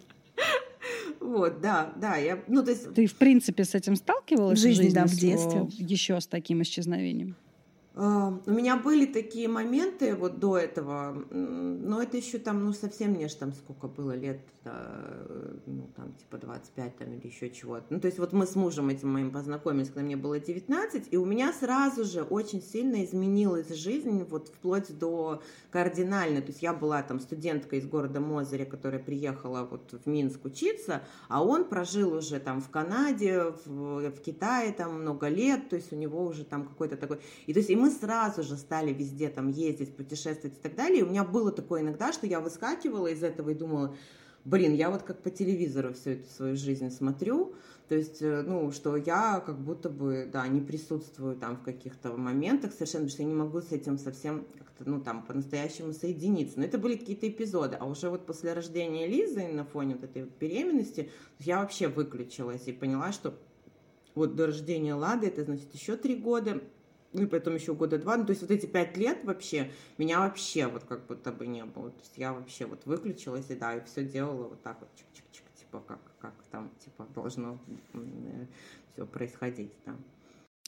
[1.20, 2.94] Вот, да, да, я, ну то есть.
[2.94, 6.28] Ты в принципе с этим сталкивалась в жизни, в жизни да, в детстве, еще с
[6.28, 7.36] таким исчезновением?
[8.00, 13.28] У меня были такие моменты вот до этого, но это еще там, ну, совсем мне
[13.28, 14.40] же там сколько было лет,
[15.66, 17.88] ну, там, типа 25 там или еще чего-то.
[17.90, 21.18] Ну, то есть вот мы с мужем этим моим познакомились, когда мне было 19, и
[21.18, 26.40] у меня сразу же очень сильно изменилась жизнь, вот вплоть до кардинально.
[26.40, 31.02] То есть я была там студенткой из города Мозыря, которая приехала вот в Минск учиться,
[31.28, 35.92] а он прожил уже там в Канаде, в, в Китае там много лет, то есть
[35.92, 37.20] у него уже там какой-то такой...
[37.46, 41.00] И то есть и мы сразу же стали везде там ездить, путешествовать и так далее.
[41.00, 43.96] И у меня было такое иногда, что я выскакивала из этого и думала,
[44.46, 47.54] блин, я вот как по телевизору всю эту свою жизнь смотрю,
[47.90, 52.16] то есть, э, ну, что я как будто бы, да, не присутствую там в каких-то
[52.16, 56.60] моментах совершенно, потому что я не могу с этим совсем как-то, ну, там, по-настоящему соединиться.
[56.60, 57.78] Но это были какие-то эпизоды.
[57.80, 62.74] А уже вот после рождения Лизы на фоне вот этой беременности я вообще выключилась и
[62.74, 63.34] поняла, что
[64.14, 66.62] вот до рождения Лады, это значит еще три года,
[67.14, 70.20] ну и потом еще года два, ну то есть вот эти пять лет вообще, меня
[70.20, 73.76] вообще вот как будто бы не было, то есть я вообще вот выключилась и да,
[73.76, 77.58] и все делала вот так вот, чик-чик-чик, типа как, как там, типа должно
[77.94, 78.46] э,
[78.94, 79.98] все происходить там.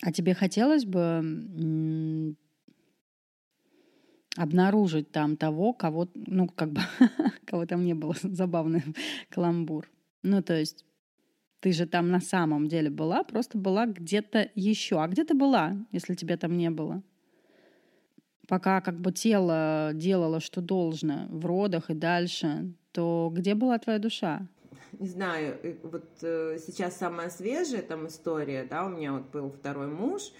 [0.04, 2.36] А тебе хотелось бы
[4.36, 6.82] обнаружить там того, кого, ну как бы,
[7.46, 8.84] кого там не было, забавный
[9.30, 9.90] каламбур.
[10.24, 10.86] Ну то есть
[11.62, 15.02] ты же там на самом деле была, просто была где-то еще.
[15.02, 17.04] А где ты была, если тебя там не было?
[18.48, 24.00] Пока как бы тело делало, что должно в родах и дальше, то где была твоя
[24.00, 24.48] душа?
[25.00, 29.88] Не знаю, вот э, сейчас самая свежая там история, да, у меня вот был второй
[29.88, 30.34] муж,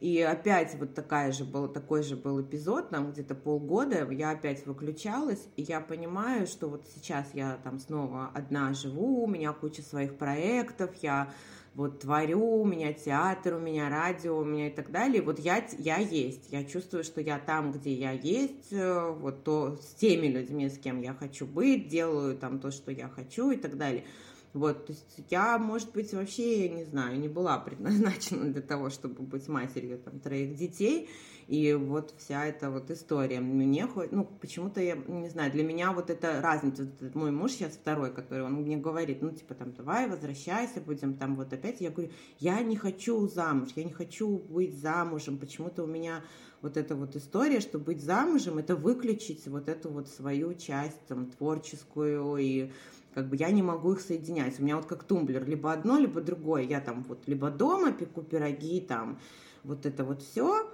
[0.00, 4.66] и опять вот такая же был, такой же был эпизод, там где-то полгода, я опять
[4.66, 9.82] выключалась, и я понимаю, что вот сейчас я там снова одна живу, у меня куча
[9.82, 11.30] своих проектов, я
[11.74, 15.22] вот творю, у меня театр, у меня радио, у меня и так далее.
[15.22, 19.76] Вот я, я есть, я чувствую, что я там, где я есть, э, вот то
[19.76, 23.56] с теми людьми, с кем я хочу быть, делаю там то, что я хочу и
[23.56, 24.04] так далее.
[24.52, 29.22] Вот, то есть я, может быть, вообще, не знаю, не была предназначена для того, чтобы
[29.22, 31.08] быть матерью там троих детей,
[31.46, 33.40] и вот вся эта вот история.
[33.40, 37.72] Мне хоть, ну, почему-то я, не знаю, для меня вот эта разница, мой муж сейчас
[37.72, 41.80] второй, который, он мне говорит, ну, типа, там, давай, возвращайся, будем там вот опять.
[41.80, 46.22] Я говорю, я не хочу замуж, я не хочу быть замужем, почему-то у меня
[46.62, 51.26] вот эта вот история, что быть замужем, это выключить вот эту вот свою часть там
[51.26, 52.70] творческую и
[53.14, 54.58] как бы я не могу их соединять.
[54.58, 56.62] У меня вот как тумблер, либо одно, либо другое.
[56.62, 59.18] Я там вот либо дома пеку пироги, там
[59.64, 60.70] вот это вот все,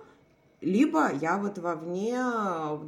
[0.66, 2.16] либо я вот вовне,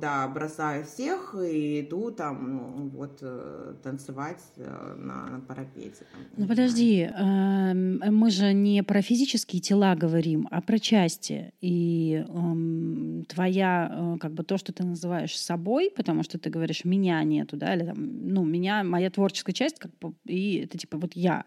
[0.00, 6.04] да, бросаю всех и иду там, вот, э, танцевать э, на, на парапете.
[6.36, 11.52] Ну, подожди, э, мы же не про физические тела говорим, а про части.
[11.60, 17.22] И э, твоя, как бы то, что ты называешь собой, потому что ты говоришь, меня
[17.22, 17.96] нету, да, или там,
[18.28, 21.44] ну, меня, моя творческая часть, как бы, и это типа вот я.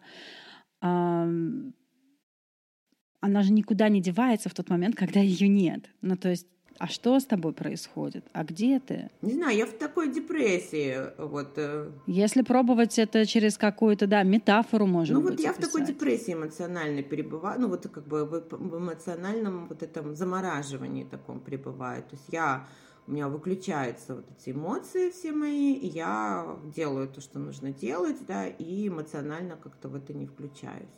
[3.21, 5.89] Она же никуда не девается в тот момент, когда ее нет.
[6.01, 6.47] Ну, то есть
[6.81, 8.25] а что с тобой происходит?
[8.33, 9.11] А где ты?
[9.21, 10.97] Не знаю, я в такой депрессии.
[11.19, 11.53] Вот.
[11.57, 11.91] Э.
[12.07, 15.33] Если пробовать это через какую-то, да, метафору, может ну, быть.
[15.33, 15.65] Вот я описать.
[15.65, 21.39] в такой депрессии эмоциональной перебываю, ну вот как бы в эмоциональном вот этом замораживании таком
[21.39, 22.01] пребываю.
[22.01, 22.67] То есть я
[23.05, 28.17] у меня выключаются вот эти эмоции все мои, и я делаю то, что нужно делать,
[28.27, 30.89] да, и эмоционально как-то в это не включаюсь.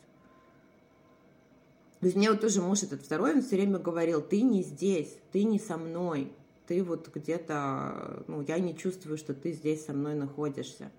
[2.04, 5.16] То есть мне вот тоже муж этот второй, он все время говорил, ты не здесь,
[5.32, 6.30] ты не со мной,
[6.66, 10.92] ты вот где-то, ну, я не чувствую, что ты здесь со мной находишься.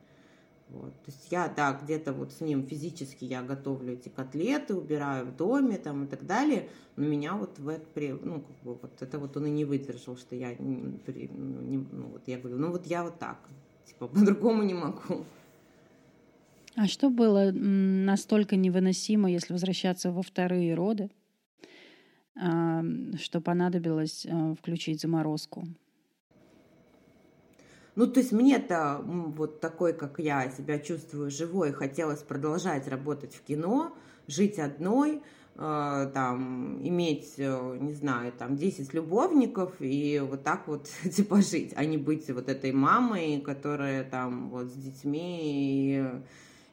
[0.70, 0.92] Вот.
[1.04, 5.36] То есть я, да, где-то вот с ним физически я готовлю эти котлеты, убираю в
[5.36, 7.86] доме там и так далее, но меня вот в это,
[8.24, 12.08] ну, как бы вот это вот он и не выдержал, что я, не, ну, ну,
[12.14, 13.48] вот я говорю, ну вот я вот так,
[13.86, 15.24] типа по-другому не могу.
[16.76, 21.10] А что было настолько невыносимо, если возвращаться во вторые роды,
[22.36, 25.66] что понадобилось э, включить заморозку?
[27.96, 33.42] Ну, то есть мне-то вот такой, как я, себя чувствую живой, хотелось продолжать работать в
[33.42, 33.96] кино,
[34.28, 35.22] жить одной,
[35.56, 41.72] э, там, иметь, э, не знаю, там, 10 любовников и вот так вот, типа, жить,
[41.78, 46.06] а не быть вот этой мамой, которая там вот с детьми и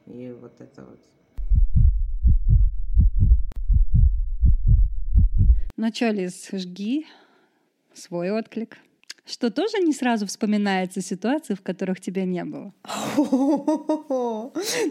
[0.07, 0.99] и вот это вот.
[6.11, 7.05] Лиз, жги
[7.93, 8.77] свой отклик.
[9.25, 12.73] Что тоже не сразу вспоминается ситуации, в которых тебя не было.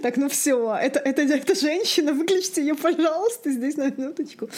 [0.03, 4.49] Так, ну все, это, это, это женщина, выключите ее, пожалуйста, здесь на минуточку.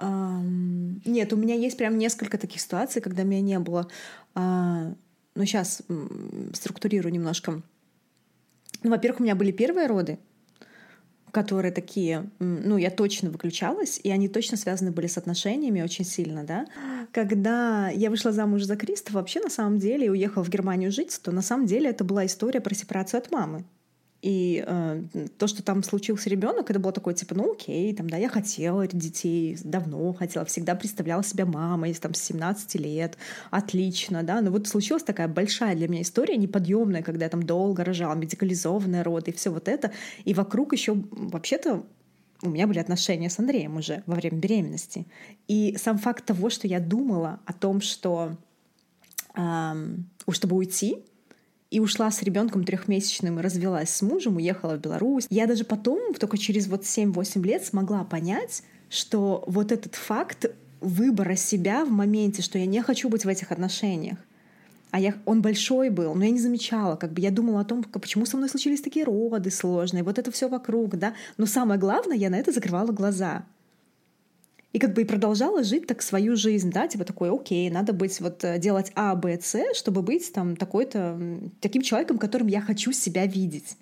[0.00, 3.88] Нет, у меня есть прям несколько таких ситуаций, когда меня не было.
[4.34, 4.92] А,
[5.34, 5.82] ну, сейчас
[6.52, 7.62] структурирую немножко.
[8.82, 10.18] Ну, во-первых, у меня были первые роды,
[11.32, 16.44] которые такие, ну, я точно выключалась, и они точно связаны были с отношениями очень сильно,
[16.44, 16.66] да.
[17.12, 21.20] Когда я вышла замуж за Криста, вообще на самом деле и уехала в Германию жить,
[21.22, 23.64] то на самом деле это была история про сепарацию от мамы.
[24.20, 25.02] И э,
[25.38, 28.84] то, что там случился ребенок, это было такое типа, ну окей, там, да, я хотела
[28.88, 33.16] детей, давно хотела, всегда представляла себя мамой, там, с 17 лет,
[33.50, 37.84] отлично, да, но вот случилась такая большая для меня история, неподъемная, когда я там долго
[37.84, 39.92] рожала, медикализованная роды и все вот это,
[40.24, 41.84] и вокруг еще вообще-то
[42.42, 45.06] у меня были отношения с Андреем уже во время беременности.
[45.48, 48.36] И сам факт того, что я думала о том, что
[49.34, 51.04] эм, чтобы уйти,
[51.70, 55.26] и ушла с ребенком трехмесячным и развелась с мужем, уехала в Беларусь.
[55.30, 60.46] Я даже потом, только через вот 7-8 лет смогла понять, что вот этот факт
[60.80, 64.18] выбора себя в моменте, что я не хочу быть в этих отношениях,
[64.90, 67.82] а я, он большой был, но я не замечала, как бы я думала о том,
[67.84, 71.12] почему со мной случились такие роды сложные, вот это все вокруг, да.
[71.36, 73.44] Но самое главное, я на это закрывала глаза.
[74.72, 78.20] И как бы и продолжала жить так свою жизнь, да, типа такой, окей, надо быть
[78.20, 81.18] вот э, делать А, Б, С, чтобы быть там такой-то,
[81.60, 83.76] таким человеком, которым я хочу себя видеть.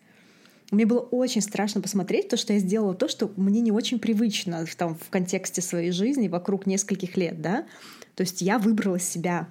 [0.70, 4.64] Мне было очень страшно посмотреть то, что я сделала то, что мне не очень привычно
[4.76, 7.66] там, в контексте своей жизни вокруг нескольких лет, да.
[8.14, 9.48] То есть я выбрала себя,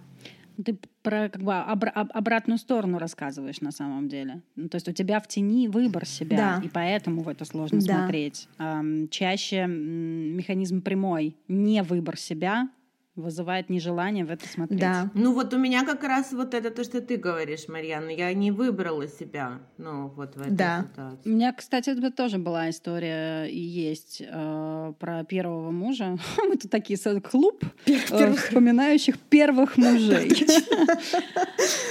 [0.63, 4.41] ты про как бы обра- обратную сторону рассказываешь на самом деле.
[4.55, 6.61] Ну, то есть у тебя в тени выбор себя, да.
[6.65, 7.99] и поэтому в это сложно да.
[7.99, 8.49] смотреть.
[8.57, 12.69] Эм, чаще механизм прямой, не выбор себя,
[13.15, 14.79] вызывает нежелание в это смотреть.
[14.79, 15.09] Да.
[15.13, 18.51] Ну вот у меня как раз вот это то, что ты говоришь, Марьяна, я не
[18.51, 20.85] выбрала себя, ну вот в этой да.
[20.91, 21.29] ситуации.
[21.29, 26.17] У меня, кстати, это тоже была история и есть э, про первого мужа.
[26.47, 30.31] Мы тут такие клуб э, вспоминающих первых мужей.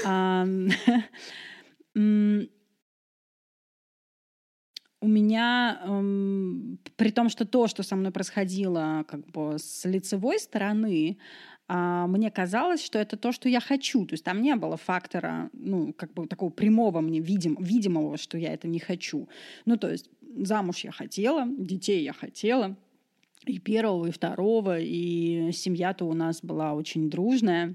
[5.04, 10.38] у меня, эм, при том, что то, что со мной происходило как бы с лицевой
[10.38, 11.18] стороны,
[11.68, 14.06] э, мне казалось, что это то, что я хочу.
[14.06, 18.38] То есть там не было фактора, ну, как бы такого прямого мне видим, видимого, что
[18.38, 19.28] я это не хочу.
[19.66, 22.74] Ну, то есть замуж я хотела, детей я хотела,
[23.44, 27.74] и первого, и второго, и семья-то у нас была очень дружная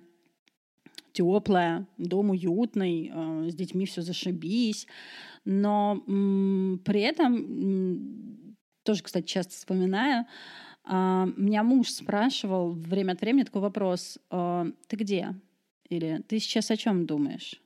[1.14, 4.88] теплая, дом уютный, э, с детьми все зашибись.
[5.52, 6.04] Но
[6.86, 10.28] при этом, тоже, кстати, часто вспоминаю,
[10.84, 15.34] а, меня муж спрашивал время от времени такой вопрос, «А, ты где?
[15.90, 17.60] Или ты сейчас о чем думаешь?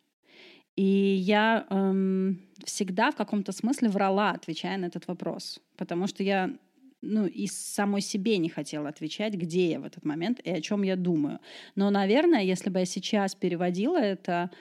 [0.77, 6.51] И я эм, всегда в каком-то смысле врала, отвечая на этот вопрос, потому что я
[7.01, 10.83] ну, и самой себе не хотела отвечать, где я в этот момент и о чем
[10.83, 11.39] я думаю.
[11.75, 14.51] Но, наверное, если бы я сейчас переводила это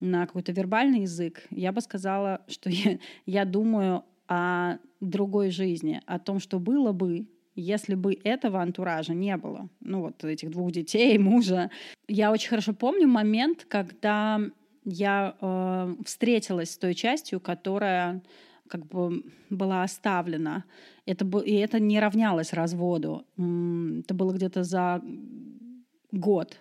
[0.00, 6.18] на какой-то вербальный язык, я бы сказала, что я, я думаю о другой жизни, о
[6.18, 11.16] том, что было бы, если бы этого антуража не было, ну вот этих двух детей,
[11.18, 11.70] мужа.
[12.08, 14.40] Я очень хорошо помню момент, когда
[14.84, 18.22] я э, встретилась с той частью, которая
[18.68, 20.64] как бы была оставлена.
[21.06, 23.24] Это, и это не равнялось разводу.
[23.36, 25.02] Это было где-то за
[26.10, 26.60] год.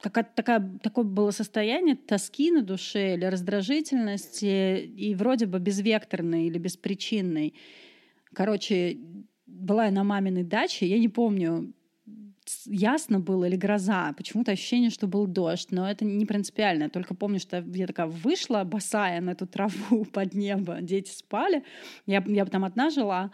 [0.00, 6.58] Какая такая, такое было состояние тоски на душе или раздражительности, и вроде бы безвекторной или
[6.58, 7.54] беспричинной.
[8.32, 8.98] Короче,
[9.46, 11.72] была я на маминой даче, я не помню,
[12.66, 14.12] ясно было или гроза.
[14.16, 16.90] Почему-то ощущение, что был дождь, но это не принципиально.
[16.90, 21.64] Только помню, что я такая вышла босая на эту траву под небо, дети спали,
[22.06, 23.30] я, я там одна жила,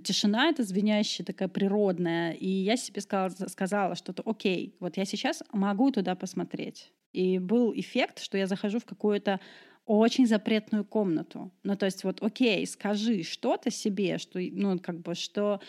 [0.00, 2.32] тишина эта звенящая, такая природная.
[2.32, 6.92] И я себе сказала, сказала что-то, окей, вот я сейчас могу туда посмотреть.
[7.12, 9.40] И был эффект, что я захожу в какую-то
[9.86, 11.50] очень запретную комнату.
[11.62, 15.60] Ну, то есть вот, окей, скажи что-то себе, что, ну, как бы, что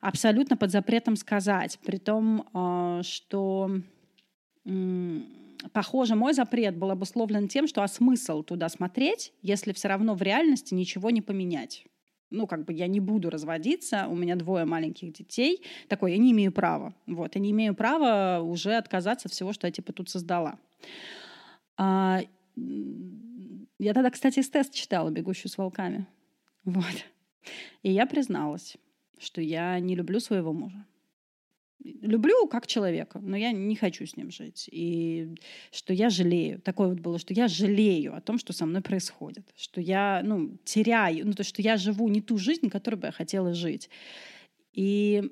[0.00, 1.78] абсолютно под запретом сказать.
[1.84, 3.70] При том, а, что
[5.72, 10.22] похоже, мой запрет был обусловлен тем, что а смысл туда смотреть, если все равно в
[10.22, 11.84] реальности ничего не поменять.
[12.30, 15.62] Ну, как бы я не буду разводиться, у меня двое маленьких детей.
[15.88, 16.94] Такой, я не имею права.
[17.06, 20.58] Вот, я не имею права уже отказаться от всего, что я типа тут создала.
[21.76, 22.20] А,
[23.78, 26.06] я тогда, кстати, тест читала «Бегущую с волками».
[26.64, 26.84] Вот.
[27.82, 28.76] И я призналась
[29.18, 30.84] что я не люблю своего мужа.
[31.84, 34.68] Люблю как человека, но я не хочу с ним жить.
[34.72, 35.34] И
[35.70, 36.60] что я жалею.
[36.60, 39.46] Такое вот было, что я жалею о том, что со мной происходит.
[39.56, 43.12] Что я ну, теряю, ну, то, что я живу не ту жизнь, которую бы я
[43.12, 43.90] хотела жить.
[44.72, 45.22] И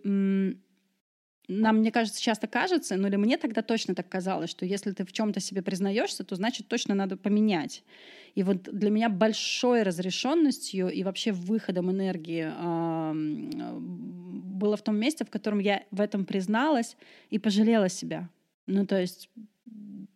[1.49, 5.05] нам, мне кажется, часто кажется, ну или мне тогда точно так казалось, что если ты
[5.05, 7.85] в чем-то себе признаешься, то значит точно надо поменять.
[8.35, 15.25] И вот для меня большой разрешенностью и вообще выходом энергии э, было в том месте,
[15.25, 16.97] в котором я в этом призналась
[17.31, 18.29] и пожалела себя.
[18.67, 19.31] Ну то есть,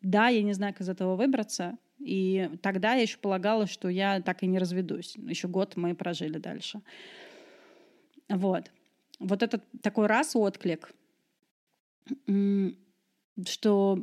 [0.02, 4.20] да, я не знаю, как из этого выбраться, и тогда я еще полагала, что я
[4.20, 5.14] так и не разведусь.
[5.16, 6.80] Еще год мы прожили дальше.
[8.28, 8.70] Вот.
[9.18, 10.92] Вот этот такой раз отклик,
[13.46, 13.98] что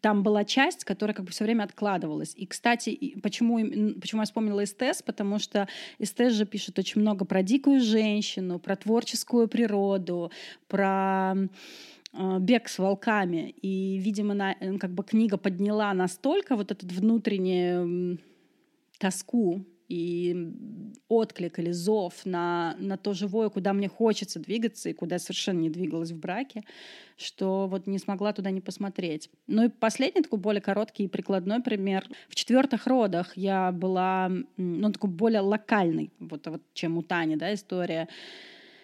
[0.00, 2.34] там была часть, которая как бы все время откладывалась.
[2.36, 3.58] И, кстати, почему,
[4.00, 5.02] почему я вспомнила Эстес?
[5.02, 5.68] Потому что
[5.98, 10.30] Эстес же пишет очень много про дикую женщину, про творческую природу,
[10.68, 11.34] про
[12.12, 13.50] э, бег с волками.
[13.62, 18.18] И, видимо, на, как бы книга подняла настолько вот эту внутреннюю
[18.98, 20.52] тоску и
[21.08, 25.60] отклик или зов на, на то живое, куда мне хочется двигаться и куда я совершенно
[25.60, 26.64] не двигалась в браке,
[27.16, 29.30] что вот не смогла туда не посмотреть.
[29.46, 32.06] Ну и последний такой более короткий и прикладной пример.
[32.28, 37.54] В четвертых родах я была, ну, такой более локальный, вот, вот чем у Тани, да,
[37.54, 38.08] история.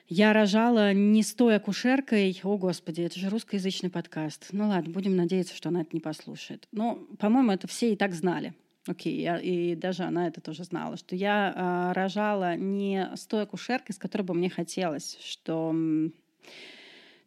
[0.09, 2.39] Я рожала не стоя кушеркой.
[2.43, 4.49] О, Господи, это же русскоязычный подкаст.
[4.53, 6.69] Ну ладно, будем надеяться, что она это не послушает.
[6.71, 8.53] Но, по-моему, это все и так знали.
[8.89, 13.43] Окей, okay, и даже она это тоже знала, что я э, рожала не с той
[13.43, 15.73] акушеркой, с которой бы мне хотелось, что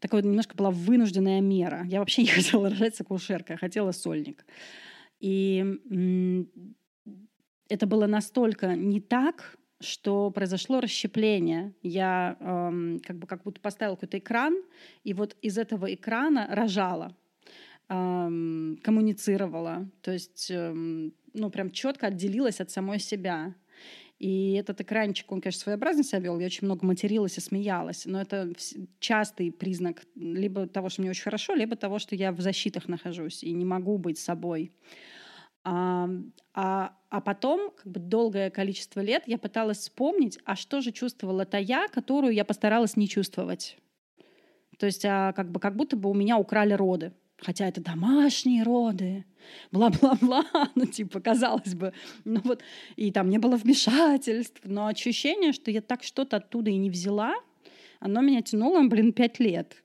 [0.01, 1.85] такая вот немножко была вынужденная мера.
[1.85, 4.45] Я вообще не хотела рожать с акушеркой, а хотела сольник.
[5.21, 5.65] И
[7.69, 11.73] это было настолько не так, что произошло расщепление.
[11.81, 14.55] Я эм, как бы как будто поставила какой-то экран,
[15.03, 17.15] и вот из этого экрана рожала,
[17.89, 19.89] эм, коммуницировала.
[20.01, 23.53] То есть эм, ну, прям четко отделилась от самой себя.
[24.17, 26.39] И этот экранчик, он, конечно, своеобразно себя вел.
[26.39, 28.05] Я очень много материлась и смеялась.
[28.05, 28.53] Но это
[28.99, 33.43] частый признак либо того, что мне очень хорошо, либо того, что я в защитах нахожусь
[33.43, 34.71] и не могу быть собой.
[35.65, 36.09] А,
[36.53, 41.43] а, а потом, как бы долгое количество лет, я пыталась вспомнить, а что же чувствовала
[41.45, 43.77] та я, которую я постаралась не чувствовать.
[44.77, 48.63] То есть а, как, бы, как будто бы у меня украли роды хотя это домашние
[48.63, 49.25] роды,
[49.71, 52.61] бла-бла-бла, ну, типа, казалось бы, ну вот,
[52.95, 57.33] и там не было вмешательств, но ощущение, что я так что-то оттуда и не взяла,
[57.99, 59.81] оно меня тянуло, блин, пять лет.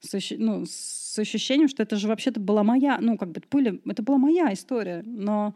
[0.00, 4.02] С, ну, с ощущением, что это же вообще-то была моя, ну, как бы, были, это
[4.02, 5.54] была моя история, но,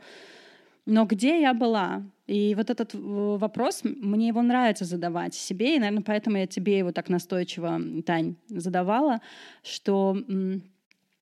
[0.85, 2.03] но где я была?
[2.27, 6.91] И вот этот вопрос, мне его нравится задавать себе, и, наверное, поэтому я тебе его
[6.91, 9.21] так настойчиво, Тань, задавала,
[9.63, 10.17] что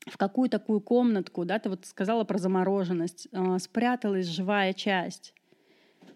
[0.07, 5.35] в какую такую комнатку, да, ты вот сказала про замороженность, э, спряталась живая часть.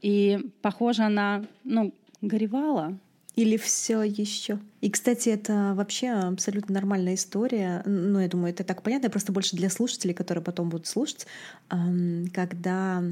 [0.01, 2.99] И, похоже, она, ну, горевала.
[3.37, 4.61] Или все еще.
[4.81, 7.83] И, кстати, это вообще абсолютно нормальная история.
[7.85, 11.27] Ну, я думаю, это так понятно, просто больше для слушателей, которые потом будут слушать,
[11.69, 13.03] когда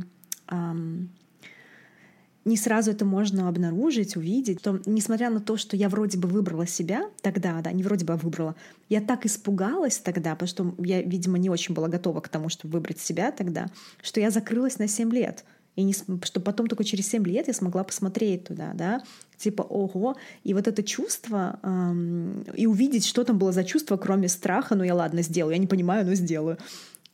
[2.45, 6.67] не сразу это можно обнаружить, увидеть, то, несмотря на то, что я вроде бы выбрала
[6.67, 8.57] себя тогда, да, не вроде бы, а выбрала,
[8.89, 12.73] я так испугалась тогда, потому что я, видимо, не очень была готова к тому, чтобы
[12.75, 13.69] выбрать себя тогда,
[14.03, 15.45] что я закрылась на 7 лет.
[15.75, 19.03] И не, что потом только через 7 лет я смогла посмотреть туда, да,
[19.39, 24.29] типа, ого, и вот это чувство, эм, и увидеть, что там было за чувство, кроме
[24.29, 26.59] страха, ну я ладно сделаю, я не понимаю, но сделаю.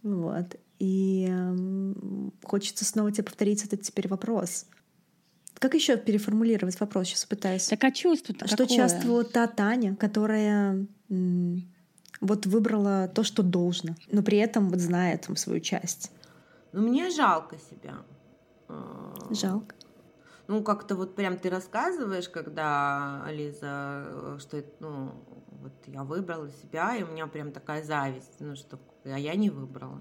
[0.03, 0.57] Вот.
[0.81, 4.67] И эм, хочется снова тебе повторить этот теперь вопрос.
[5.59, 7.09] Как еще переформулировать вопрос?
[7.09, 7.67] Сейчас пытаюсь.
[7.67, 8.77] Так а чувство Что какое?
[8.77, 10.87] чувствовала та Таня, которая
[12.21, 16.13] вот выбрала то, что должно, но при этом вот знает там, свою часть?
[16.73, 17.99] Ну, мне жалко себя.
[19.31, 19.75] Жалко.
[20.49, 25.13] Ну, как-то вот прям ты рассказываешь, когда, Ализа, что ну,
[25.51, 29.51] вот я выбрала себя, и у меня прям такая зависть, ну, что а я не
[29.51, 30.01] выбрала.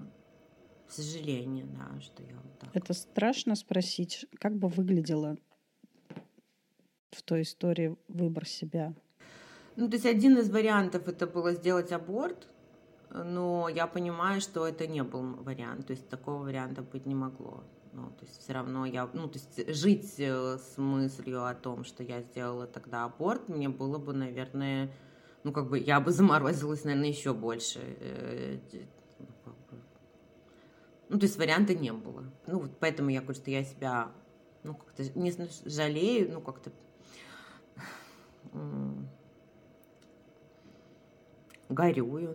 [0.88, 2.70] Сожаление, да, что я вот так.
[2.72, 5.36] Это страшно спросить, как бы выглядело
[7.10, 8.94] в той истории выбор себя?
[9.76, 12.48] Ну, то есть один из вариантов это было сделать аборт,
[13.10, 17.62] но я понимаю, что это не был вариант, то есть такого варианта быть не могло.
[17.92, 21.84] Ну, то есть все равно я, ну, то есть жить э, с мыслью о том,
[21.84, 24.90] что я сделала тогда аборт, мне было бы, наверное,
[25.42, 27.80] ну, как бы я бы заморозилась, наверное, еще больше.
[28.00, 28.58] Э,
[31.08, 32.24] ну, то есть варианта не было.
[32.46, 34.12] Ну, вот поэтому я говорю, что я себя,
[34.62, 35.32] ну, как-то не
[35.64, 36.70] жалею, ну, как-то
[41.68, 42.34] горюю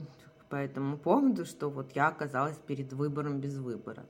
[0.50, 4.06] по этому поводу, что вот я оказалась перед выбором без выбора.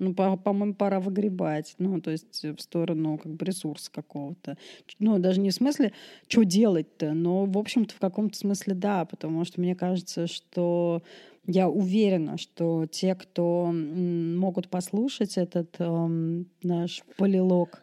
[0.00, 1.76] Ну, по- по-моему, пора выгребать.
[1.78, 4.58] Ну, то есть в сторону как бы ресурса какого-то.
[4.98, 5.92] Ну, даже не в смысле,
[6.28, 11.02] что делать-то, но, в общем-то, в каком-то смысле да, потому что мне кажется, что
[11.46, 17.82] я уверена, что те, кто могут послушать этот эм, наш полилог,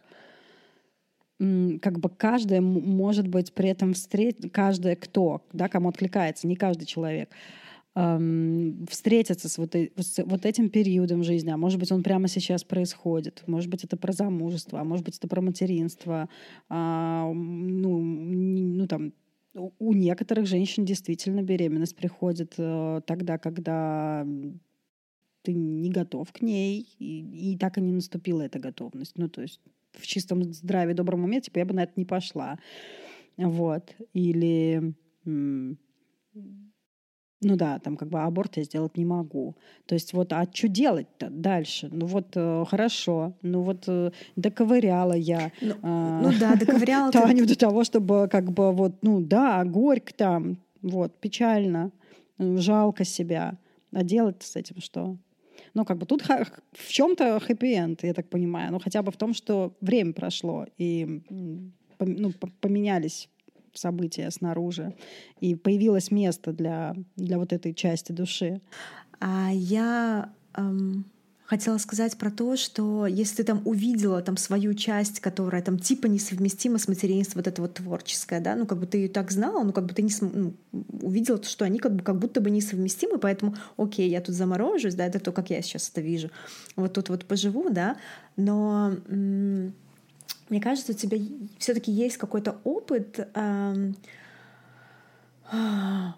[1.37, 6.85] как бы каждая может быть при этом встретить, каждая кто, да, кому откликается, не каждый
[6.85, 7.29] человек,
[7.95, 11.49] эм, встретиться с вот, с вот этим периодом жизни.
[11.49, 13.43] А может быть, он прямо сейчас происходит.
[13.47, 16.29] Может быть, это про замужество, а может быть, это про материнство.
[16.69, 19.13] А, ну, ну, там,
[19.53, 24.25] у некоторых женщин действительно беременность приходит э, тогда, когда
[25.41, 29.17] ты не готов к ней, и, и так и не наступила эта готовность.
[29.17, 29.59] Ну, то есть
[29.91, 32.59] в чистом здравии, добром уме, типа, я бы на это не пошла.
[33.37, 33.95] Вот.
[34.13, 34.93] Или
[37.41, 39.55] ну да, там как бы аборт я сделать не могу.
[39.87, 41.89] То есть вот, а что делать-то дальше?
[41.91, 45.51] Ну вот э, хорошо, ну вот э, доковыряла я.
[45.59, 47.11] Ну, э, ну да, доковыряла.
[47.11, 51.91] Таню до того, чтобы как бы вот, ну да, горько там, вот, печально,
[52.37, 53.57] жалко себя.
[53.91, 55.17] А делать с этим что?
[55.73, 58.71] Ну, как бы тут в чем-то хэппи-энд, я так понимаю.
[58.71, 61.21] Ну, хотя бы в том, что время прошло, и
[61.99, 63.29] ну, поменялись
[63.73, 64.95] события снаружи,
[65.39, 68.61] и появилось место для, для вот этой части души.
[69.19, 71.05] А я эм,
[71.51, 76.07] хотела сказать про то, что если ты там увидела там свою часть, которая там типа
[76.07, 79.61] несовместима с материнством, вот это вот творческое, да, ну как бы ты ее так знала,
[79.61, 80.53] ну как бы ты не ну,
[81.01, 85.05] увидела, что они как бы как будто бы несовместимы, поэтому окей, я тут заморожусь, да,
[85.05, 86.31] это то, как я сейчас это вижу,
[86.77, 87.97] вот тут вот поживу, да,
[88.37, 89.73] но м-
[90.51, 91.17] мне кажется, у тебя
[91.59, 93.25] все-таки есть какой-то опыт.
[93.35, 93.95] Эм,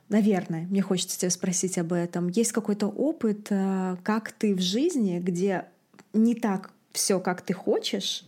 [0.09, 2.29] наверное, мне хочется тебя спросить об этом.
[2.29, 5.65] Есть какой-то опыт, э, как ты в жизни, где
[6.13, 8.25] не так все, как ты хочешь,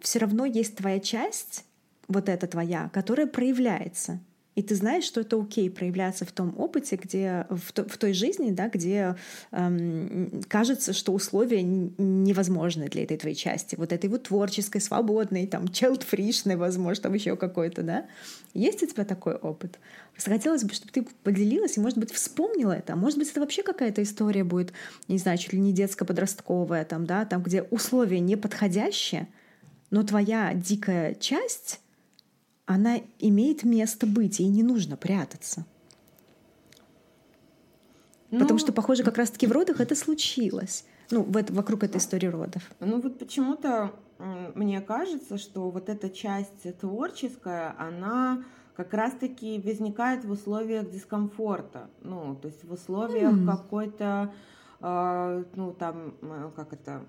[0.00, 1.64] все равно есть твоя часть,
[2.06, 4.20] вот эта твоя, которая проявляется.
[4.56, 8.14] И ты знаешь, что это окей проявляться в том опыте, где в, то, в той
[8.14, 9.14] жизни, да, где
[9.52, 15.66] эм, кажется, что условия невозможны для этой твоей части, вот этой вот творческой, свободной, там,
[15.66, 18.06] child-фришной, возможно, там еще какой-то, да?
[18.54, 19.78] Есть у тебя такой опыт?
[20.16, 22.94] Хотелось бы, чтобы ты поделилась и, может быть, вспомнила это.
[22.94, 24.72] А может быть, это вообще какая-то история будет,
[25.06, 29.28] не знаю, чуть ли не детско-подростковая, там, да, там, где условия неподходящие,
[29.90, 31.80] но твоя дикая часть
[32.66, 35.64] она имеет место быть, и не нужно прятаться.
[38.30, 40.84] Ну, Потому что, похоже, как раз-таки в родах это случилось.
[41.10, 42.62] Ну, в это, вокруг этой истории родов.
[42.80, 48.42] Ну, вот почему-то мне кажется, что вот эта часть творческая, она
[48.74, 51.88] как раз-таки возникает в условиях дискомфорта.
[52.02, 53.46] Ну, то есть в условиях mm.
[53.46, 54.32] какой-то,
[54.80, 57.06] э, ну, там, э, как это,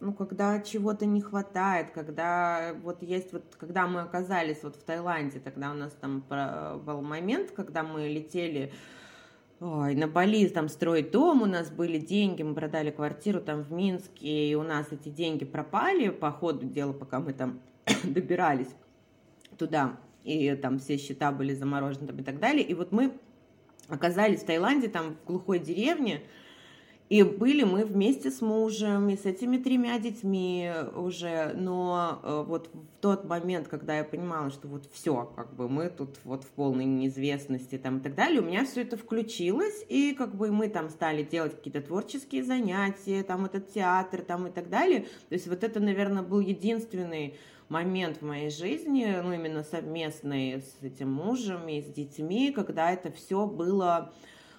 [0.00, 5.40] ну, когда чего-то не хватает, когда вот есть вот, когда мы оказались вот в Таиланде,
[5.40, 6.24] тогда у нас там
[6.84, 8.72] был момент, когда мы летели
[9.58, 13.72] Ой, на Бали там строить дом, у нас были деньги, мы продали квартиру там в
[13.72, 17.60] Минске, и у нас эти деньги пропали по ходу дела, пока мы там
[18.04, 18.68] добирались
[19.56, 22.66] туда, и там все счета были заморожены там, и так далее.
[22.66, 23.14] И вот мы
[23.88, 26.20] оказались в Таиланде, там в глухой деревне,
[27.08, 32.68] и были мы вместе с мужем и с этими тремя детьми уже, но э, вот
[32.74, 36.48] в тот момент, когда я понимала, что вот все, как бы мы тут вот в
[36.48, 40.68] полной неизвестности там и так далее, у меня все это включилось, и как бы мы
[40.68, 45.02] там стали делать какие-то творческие занятия, там этот театр там и так далее.
[45.28, 47.36] То есть вот это, наверное, был единственный
[47.68, 53.12] момент в моей жизни, ну именно совместный с этим мужем и с детьми, когда это
[53.12, 54.12] все было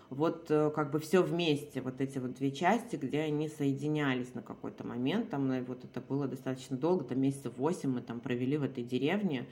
[0.10, 4.42] вот э, как бы все вместе, вот эти вот две части, где они соединялись на
[4.42, 8.58] какой-то момент, там э, вот это было достаточно долго, там месяцев восемь мы там провели
[8.58, 9.48] в этой деревне,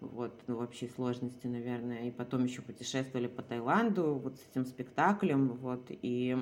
[0.00, 4.66] вот, ну, в общей сложности, наверное, и потом еще путешествовали по Таиланду вот с этим
[4.66, 6.36] спектаклем, вот, и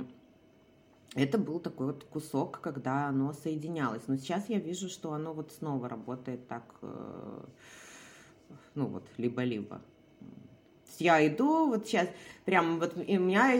[1.14, 4.02] это был такой вот кусок, когда оно соединялось.
[4.06, 7.44] Но сейчас я вижу, что оно вот снова работает так, э,
[8.74, 9.82] ну вот, либо-либо
[10.98, 12.08] я иду, вот сейчас
[12.44, 13.52] прям вот и у меня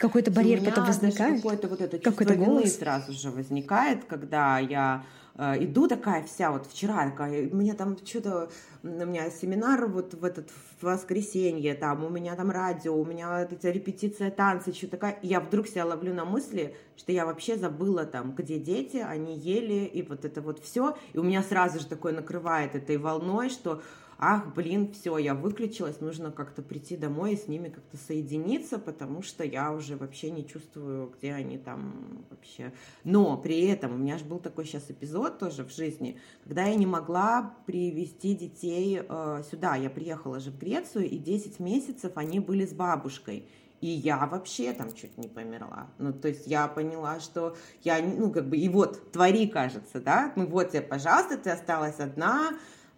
[0.00, 1.36] какой-то барьер потом возникает?
[1.36, 2.76] Какое-то вот это чувство какой вины голос?
[2.76, 5.04] сразу же возникает, когда я
[5.36, 8.50] э, иду такая вся, вот вчера такая, у меня там что-то,
[8.82, 13.42] у меня семинар вот в этот в воскресенье, там, у меня там радио, у меня
[13.42, 17.56] эта репетиция танца, что такая, и я вдруг себя ловлю на мысли, что я вообще
[17.56, 21.78] забыла там, где дети, они ели, и вот это вот все, и у меня сразу
[21.78, 23.82] же такое накрывает этой волной, что
[24.20, 29.22] ах, блин, все, я выключилась, нужно как-то прийти домой и с ними как-то соединиться, потому
[29.22, 32.72] что я уже вообще не чувствую, где они там вообще.
[33.02, 36.74] Но при этом у меня же был такой сейчас эпизод тоже в жизни, когда я
[36.74, 39.76] не могла привести детей э, сюда.
[39.76, 43.48] Я приехала же в Грецию, и 10 месяцев они были с бабушкой.
[43.80, 45.86] И я вообще там чуть не померла.
[45.96, 50.34] Ну, то есть я поняла, что я, ну, как бы, и вот, твори, кажется, да?
[50.36, 52.50] Ну, вот тебе, пожалуйста, ты осталась одна,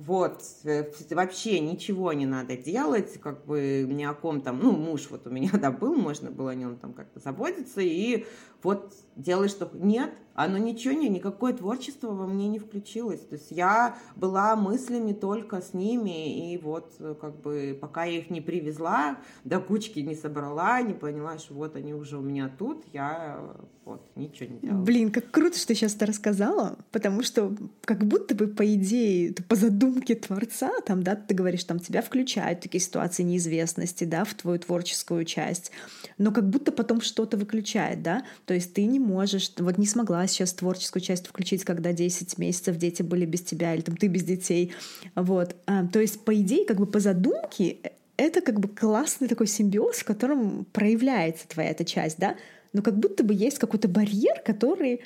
[0.06, 5.08] вот, э, вообще ничего не надо делать, как бы ни о ком там, ну, муж
[5.10, 8.24] вот у меня, да, был, можно было о нем там как-то заботиться, и
[8.62, 9.70] вот делай, что...
[9.74, 13.20] Нет, оно ничего не, никакое творчество во мне не включилось.
[13.20, 18.30] То есть я была мыслями только с ними, и вот как бы пока я их
[18.30, 22.84] не привезла, до кучки не собрала, не поняла, что вот они уже у меня тут,
[22.92, 23.40] я
[23.84, 24.82] вот ничего не делала.
[24.82, 27.54] Блин, как круто, что ты сейчас это рассказала, потому что
[27.84, 32.60] как будто бы по идее, по задумке Творца, там, да, ты говоришь, там тебя включают
[32.60, 35.72] такие ситуации неизвестности, да, в твою творческую часть,
[36.16, 38.22] но как будто потом что-то выключает, да,
[38.52, 42.76] то есть ты не можешь, вот не смогла сейчас творческую часть включить, когда 10 месяцев
[42.76, 44.74] дети были без тебя, или там ты без детей.
[45.14, 45.56] Вот.
[45.64, 47.88] А, то есть, по идее, как бы по задумке, э,
[48.18, 52.36] это как бы классный такой симбиоз, в котором проявляется твоя эта часть, да?
[52.74, 55.00] Но как будто бы есть какой-то барьер, который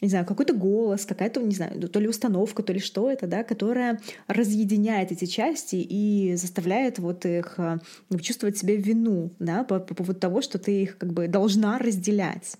[0.00, 3.42] не знаю, какой-то голос, какая-то, не знаю, то ли установка, то ли что это, да,
[3.42, 7.78] которая разъединяет эти части и заставляет вот их э,
[8.20, 12.56] чувствовать себе вину, да, по, по поводу того, что ты их как бы должна разделять.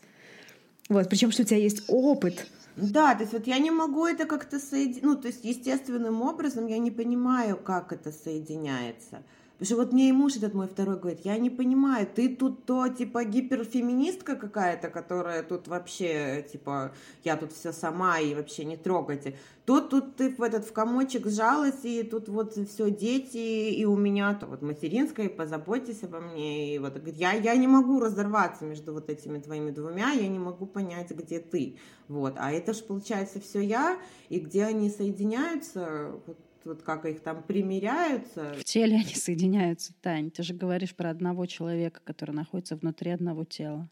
[0.88, 2.46] Вот, причем, что у тебя есть опыт.
[2.76, 6.66] Да, то есть вот я не могу это как-то соединить, ну, то есть естественным образом
[6.66, 9.22] я не понимаю, как это соединяется.
[9.58, 12.64] Потому что вот мне и муж этот мой второй говорит, я не понимаю, ты тут
[12.64, 16.92] то, типа, гиперфеминистка какая-то, которая тут вообще, типа,
[17.22, 19.38] я тут все сама и вообще не трогайте.
[19.64, 23.96] Тут, тут ты в этот в комочек сжалась, и тут вот все дети, и у
[23.96, 26.74] меня то вот материнская, позаботьтесь обо мне.
[26.74, 30.66] И вот я, я не могу разорваться между вот этими твоими двумя, я не могу
[30.66, 31.78] понять, где ты.
[32.08, 32.34] Вот.
[32.38, 33.98] А это же получается все я,
[34.28, 38.54] и где они соединяются, вот вот как их там примеряются.
[38.54, 40.30] В теле они соединяются, Тань.
[40.30, 43.90] Ты же говоришь про одного человека, который находится внутри одного тела.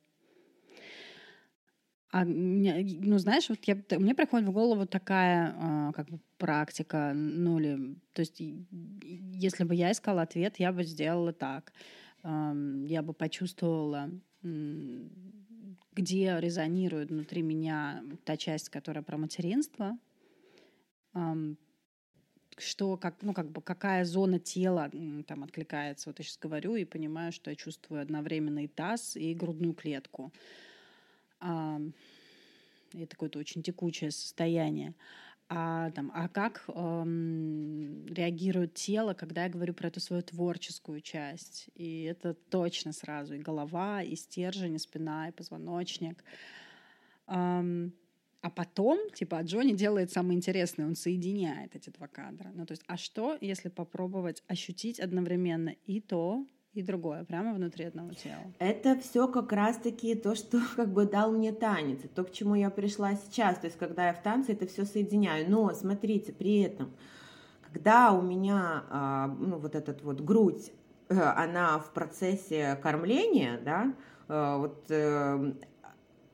[2.10, 7.58] А ну, знаешь, вот я, мне приходит в голову такая э, как бы практика, ну
[7.58, 11.72] или, то есть, если бы я искала ответ, я бы сделала так.
[12.24, 14.10] Я бы почувствовала,
[14.42, 19.98] где резонирует внутри меня та часть, которая про материнство,
[22.58, 24.90] что, как, ну, как бы, какая зона тела
[25.26, 26.08] там откликается.
[26.08, 30.32] Вот я сейчас говорю и понимаю, что я чувствую одновременно и таз, и грудную клетку.
[31.40, 31.80] А,
[32.94, 34.94] это какое-то очень текучее состояние.
[35.48, 41.68] А, там, а как эм, реагирует тело, когда я говорю про эту свою творческую часть?
[41.74, 46.24] И это точно сразу и голова, и стержень, и спина, и позвоночник.
[47.26, 47.92] Эм,
[48.42, 52.50] а потом, типа, Джонни делает самое интересное, он соединяет эти два кадра.
[52.54, 57.84] Ну, то есть, а что, если попробовать ощутить одновременно и то, и другое, прямо внутри
[57.84, 58.52] одного тела.
[58.58, 62.70] Это все как раз-таки то, что как бы дал мне танец, то, к чему я
[62.70, 63.58] пришла сейчас.
[63.58, 65.48] То есть, когда я в танце, это все соединяю.
[65.48, 66.92] Но смотрите, при этом,
[67.60, 70.72] когда у меня а, ну, вот этот вот грудь,
[71.08, 73.94] э, она в процессе кормления, да,
[74.28, 75.52] э, вот э,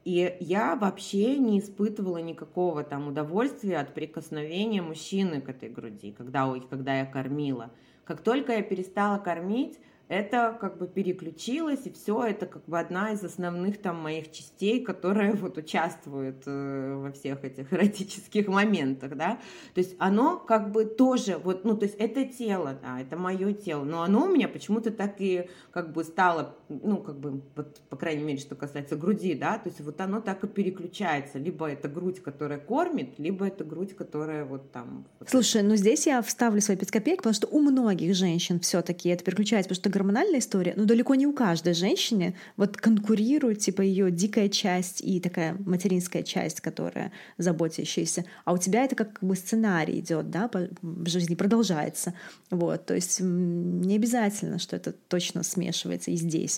[0.09, 6.51] и я вообще не испытывала никакого там удовольствия от прикосновения мужчины к этой груди, когда,
[6.71, 7.71] когда я кормила.
[8.07, 9.79] Как только я перестала кормить,
[10.09, 14.83] это как бы переключилось, и все это как бы одна из основных там моих частей,
[14.83, 19.39] которая вот участвует э, во всех этих эротических моментах, да,
[19.75, 23.53] то есть оно как бы тоже вот, ну, то есть это тело, да, это мое
[23.53, 27.81] тело, но оно у меня почему-то так и как бы стало, ну, как бы, вот,
[27.89, 31.71] по крайней мере, что касается груди, да, то есть вот оно так и переключается, либо
[31.71, 35.07] это грудь, которая кормит, либо это грудь, которая вот там...
[35.19, 39.09] Вот Слушай, ну здесь я вставлю свои 5 копеек, потому что у многих женщин все-таки
[39.09, 43.83] это переключается, потому что гормональная история, но далеко не у каждой женщины вот конкурирует типа
[43.83, 49.35] ее дикая часть и такая материнская часть, которая заботящаяся, а у тебя это как бы
[49.37, 50.51] сценарий идет, да,
[50.83, 52.15] в жизни продолжается,
[52.51, 56.58] вот, то есть не обязательно, что это точно смешивается и здесь.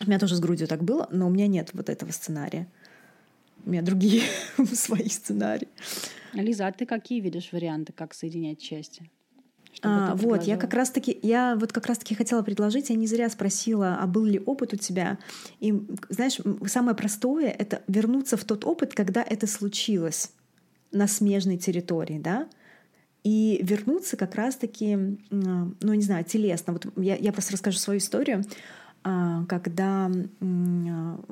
[0.00, 2.66] У меня тоже с грудью так было, но у меня нет вот этого сценария.
[3.64, 4.22] У меня другие
[4.74, 5.68] свои сценарии.
[6.32, 9.10] Лиза, а ты какие видишь варианты, как соединять части?
[9.82, 13.06] А, вот, я как раз таки, я вот как раз таки хотела предложить, я не
[13.06, 15.18] зря спросила, а был ли опыт у тебя.
[15.60, 15.74] И
[16.08, 20.32] знаешь, самое простое— это вернуться в тот опыт, когда это случилось
[20.92, 22.48] на смежной территории, да,
[23.22, 26.72] и вернуться как раз-таки, ну, не знаю, телесно.
[26.72, 28.44] Вот я, я просто расскажу свою историю.
[29.08, 30.10] А, когда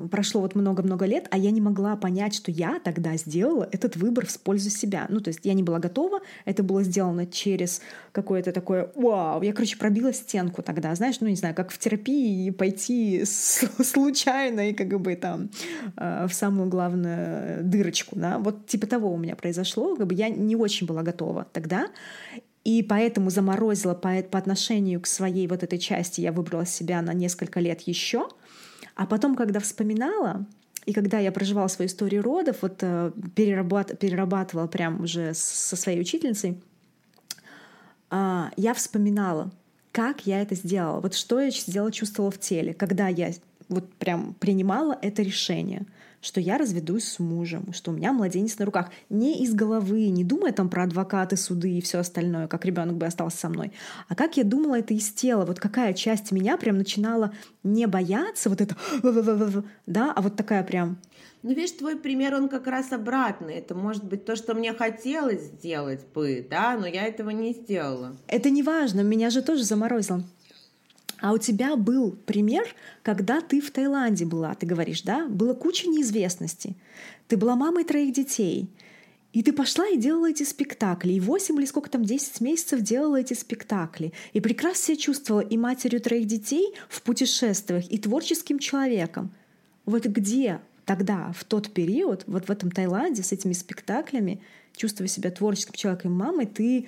[0.09, 4.25] прошло вот много-много лет, а я не могла понять, что я тогда сделала этот выбор
[4.27, 5.07] в пользу себя.
[5.09, 7.81] Ну, то есть я не была готова, это было сделано через
[8.13, 12.49] какое-то такое «Вау!» Я, короче, пробила стенку тогда, знаешь, ну, не знаю, как в терапии
[12.51, 15.49] пойти случайно и как бы там
[15.97, 20.29] а, в самую главную дырочку, да, вот типа того у меня произошло, как бы я
[20.29, 21.89] не очень была готова тогда,
[22.65, 27.13] и поэтому заморозила по, по отношению к своей вот этой части, я выбрала себя на
[27.13, 28.27] несколько лет еще.
[28.95, 30.47] А потом, когда вспоминала,
[30.87, 36.01] и когда я проживала свою историю родов, вот э, перерабат, перерабатывала прям уже со своей
[36.01, 36.59] учительницей,
[38.09, 39.51] а, я вспоминала,
[39.91, 43.31] как я это сделала, вот что я сделала, чувствовала в теле, когда я
[43.69, 45.85] вот прям принимала это решение—
[46.25, 48.89] что я разведусь с мужем, что у меня младенец на руках.
[49.09, 53.05] Не из головы, не думая там про адвокаты, суды и все остальное, как ребенок бы
[53.05, 53.71] остался со мной,
[54.07, 57.31] а как я думала это из тела, вот какая часть меня прям начинала
[57.63, 58.75] не бояться, вот это,
[59.85, 60.97] да, а вот такая прям
[61.43, 63.53] ну, видишь, твой пример, он как раз обратный.
[63.53, 68.17] Это может быть то, что мне хотелось сделать бы, да, но я этого не сделала.
[68.25, 70.23] Это не важно, меня же тоже заморозило.
[71.25, 72.67] А у тебя был пример,
[73.01, 75.25] когда ты в Таиланде была, ты говоришь, да?
[75.25, 76.75] Было куча неизвестности.
[77.27, 78.69] Ты была мамой троих детей.
[79.33, 81.13] И ты пошла и делала эти спектакли.
[81.13, 84.13] И 8 или сколько там, 10 месяцев делала эти спектакли.
[84.33, 89.33] И прекрасно себя чувствовала и матерью троих детей в путешествиях, и творческим человеком.
[89.87, 94.43] Вот где тогда, в тот период, вот в этом Таиланде с этими спектаклями,
[94.77, 96.87] чувствуя себя творческим человеком и мамой, ты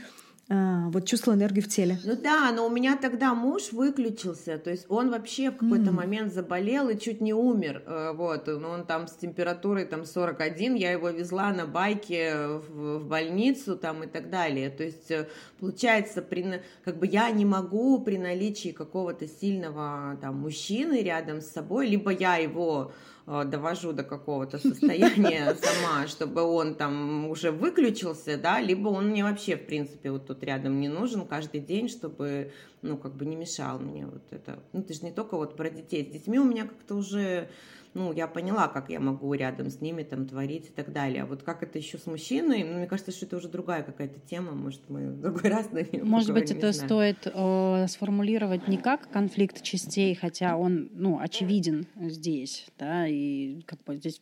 [0.50, 2.00] а, вот чувствовала энергию в теле.
[2.06, 5.94] Ну да, но у меня тогда муж выключился, то есть он вообще в какой-то mm.
[5.94, 10.76] момент заболел и чуть не умер, э, вот, но он там с температурой там 41,
[10.76, 15.28] я его везла на байке в, в больницу там и так далее, то есть э,
[15.60, 21.48] получается, при, как бы я не могу при наличии какого-то сильного там мужчины рядом с
[21.48, 28.38] собой, либо я его Э, довожу до какого-то состояния сама, чтобы он там уже выключился,
[28.38, 32.54] да, либо он мне вообще, в принципе, вот тут рядом не нужен каждый день, чтобы,
[32.82, 34.60] ну, как бы не мешал мне вот это.
[34.72, 36.06] Ну, ты же не только вот про детей.
[36.06, 37.50] С детьми у меня как-то уже
[37.98, 41.24] ну, я поняла, как я могу рядом с ними там творить и так далее.
[41.24, 44.20] А вот как это еще с мужчиной, ну, мне кажется, что это уже другая какая-то
[44.20, 48.78] тема, может, мы в другой раз на нее Может быть, это стоит э, сформулировать не
[48.78, 54.22] как конфликт частей, хотя он, ну, очевиден здесь, да, и как бы здесь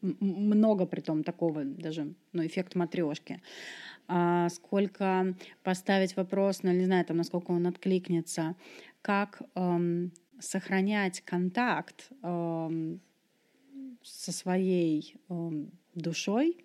[0.00, 3.42] много при том такого даже, ну, эффект матрешки.
[4.08, 8.56] А сколько поставить вопрос, ну, не знаю, там, насколько он откликнется,
[9.02, 12.96] как эм, сохранять контакт э,
[14.02, 15.50] со своей э,
[15.94, 16.64] душой,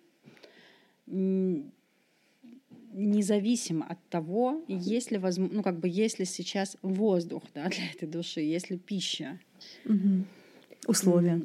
[2.96, 7.90] независимо от того, есть ли, возможно, ну, как бы, есть ли сейчас воздух да, для
[7.90, 9.38] этой души, есть ли пища.
[9.84, 10.24] Угу.
[10.88, 11.42] Условия.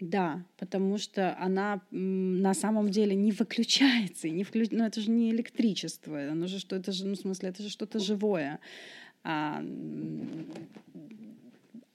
[0.00, 4.68] Да, потому что она на самом деле не выключается, не включ...
[4.70, 7.68] ну это же не электричество, оно же что это же, ну в смысле это же
[7.68, 8.60] что-то живое,
[9.24, 9.60] А,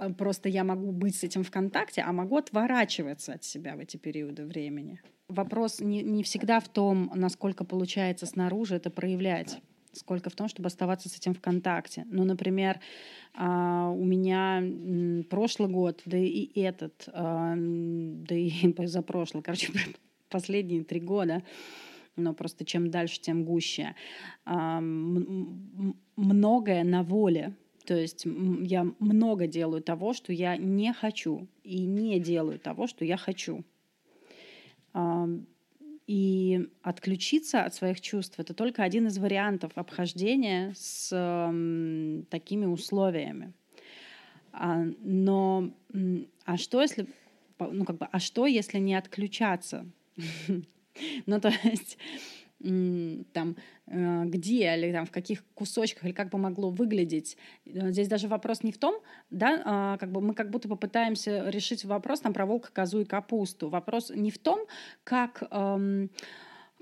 [0.10, 3.98] просто я могу быть с этим в контакте, а могу отворачиваться от себя в эти
[3.98, 5.02] периоды времени.
[5.28, 9.62] Вопрос не, не всегда в том, насколько получается снаружи это проявлять
[9.94, 12.06] сколько в том, чтобы оставаться с этим в контакте.
[12.10, 12.80] Ну, например,
[13.34, 14.64] а, у меня
[15.30, 19.72] прошлый год, да и этот, а, да и позапрошлый, короче,
[20.30, 21.44] последние три года,
[22.16, 23.96] но просто чем дальше, тем гуще.
[24.46, 27.56] А, многое на воле.
[27.86, 33.04] То есть я много делаю того, что я не хочу, и не делаю того, что
[33.04, 33.64] я хочу.
[36.06, 41.10] И отключиться от своих чувств это только один из вариантов обхождения с
[42.30, 43.54] такими условиями.
[44.52, 45.74] А, но
[46.46, 47.08] а что если,
[47.60, 49.86] ну как бы, а что если не отключаться?
[51.26, 51.98] Ну то есть
[53.34, 53.56] там
[53.88, 57.38] э, где или там в каких кусочках или как бы могло выглядеть.
[57.66, 58.96] Э, здесь даже вопрос не в том,
[59.30, 63.06] да, а, как бы мы как будто попытаемся решить вопрос там про волка, козу и
[63.06, 63.70] капусту.
[63.70, 64.60] Вопрос не в том,
[65.04, 66.10] как эм,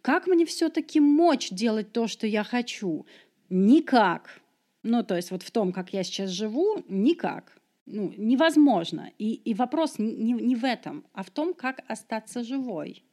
[0.02, 3.06] как мне все-таки мочь делать то, что я хочу.
[3.50, 4.42] Никак.
[4.84, 7.62] Ну, то есть вот в том, как я сейчас живу, никак.
[7.86, 9.12] Ну, невозможно.
[9.18, 13.04] И, и вопрос не, не в этом, а в том, как остаться живой.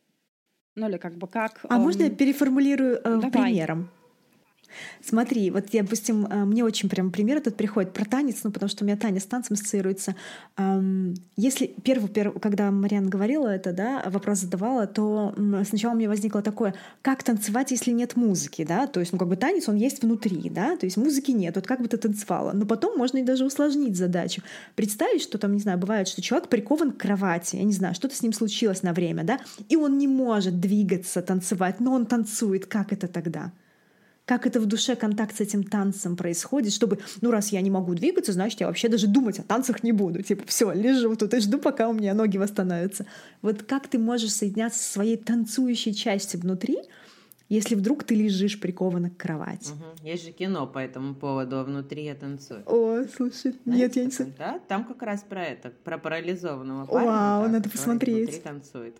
[0.78, 1.60] Ну или как бы как...
[1.68, 1.82] А эм...
[1.82, 3.90] можно я переформулирую э, примером?
[5.04, 8.68] Смотри, вот я, допустим, э, мне очень прям пример этот приходит про танец, ну, потому
[8.68, 10.14] что у меня танец с танцем ассоциируется.
[11.36, 15.34] Если первый, первый когда Мариан говорила это, да, вопрос задавала, то
[15.68, 19.28] сначала у меня возникло такое, как танцевать, если нет музыки, да, то есть, ну, как
[19.28, 22.52] бы танец, он есть внутри, да, то есть музыки нет, вот как бы ты танцевала.
[22.52, 24.42] Но потом можно и даже усложнить задачу.
[24.74, 28.14] Представить, что там, не знаю, бывает, что человек прикован к кровати, я не знаю, что-то
[28.14, 32.66] с ним случилось на время, да, и он не может двигаться, танцевать, но он танцует,
[32.66, 33.52] как это тогда?
[34.28, 37.94] Как это в душе контакт с этим танцем происходит, чтобы, ну, раз я не могу
[37.94, 40.22] двигаться, значит, я вообще даже думать о танцах не буду.
[40.22, 43.06] Типа, все, лежу тут и жду, пока у меня ноги восстановятся.
[43.40, 46.76] Вот как ты можешь соединяться со своей танцующей частью внутри,
[47.48, 49.70] если вдруг ты лежишь прикованно к кровати.
[49.70, 50.06] Угу.
[50.06, 52.62] Есть же кино по этому поводу, а внутри я танцую.
[52.66, 54.34] О, слушай, Знаете, нет, я не знаю.
[54.38, 57.06] Да, там как раз про это, про парализованного парня.
[57.06, 58.28] Вау, да, надо посмотреть.
[58.28, 58.96] Внутри танцует.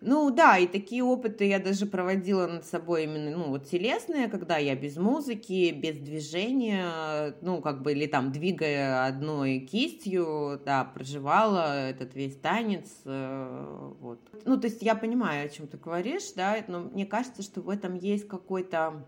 [0.00, 4.56] Ну да, и такие опыты я даже проводила над собой именно, ну вот телесные, когда
[4.56, 11.88] я без музыки, без движения, ну как бы или там двигая одной кистью, да, проживала
[11.90, 14.20] этот весь танец, э, вот.
[14.44, 17.68] Ну то есть я понимаю, о чем ты говоришь, да, но мне кажется, что в
[17.68, 19.04] этом есть какой-то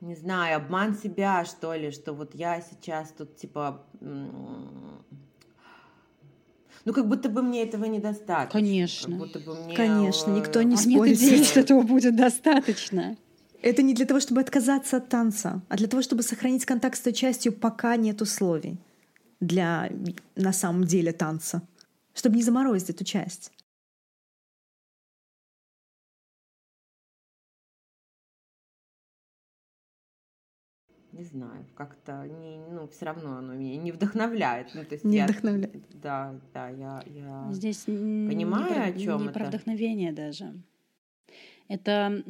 [0.00, 3.84] не знаю, обман себя, что ли, что вот я сейчас тут типа
[6.84, 8.60] ну, как будто бы мне этого недостаточно.
[8.60, 9.10] Конечно.
[9.10, 9.76] Как будто бы мне...
[9.76, 11.20] Конечно, никто не а спорит.
[11.20, 13.16] Мне что этого будет достаточно.
[13.62, 17.00] Это не для того, чтобы отказаться от танца, а для того, чтобы сохранить контакт с
[17.00, 18.78] той частью, пока нет условий
[19.40, 19.90] для
[20.36, 21.62] на самом деле танца,
[22.14, 23.52] чтобы не заморозить эту часть.
[31.20, 34.74] Не знаю, как-то не, ну, все равно оно меня не вдохновляет.
[34.74, 35.84] Ну, то есть не я, вдохновляет.
[36.00, 39.32] Да, да, я, я Здесь понимаю, не про, о чем не это.
[39.34, 40.54] про вдохновение даже.
[41.68, 42.22] Это,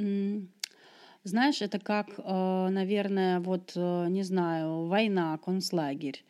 [1.23, 6.25] знаешь, это как, э, наверное, вот, э, не знаю, война, концлагерь.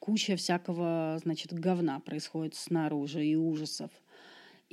[0.00, 3.90] Куча всякого, значит, говна происходит снаружи и ужасов.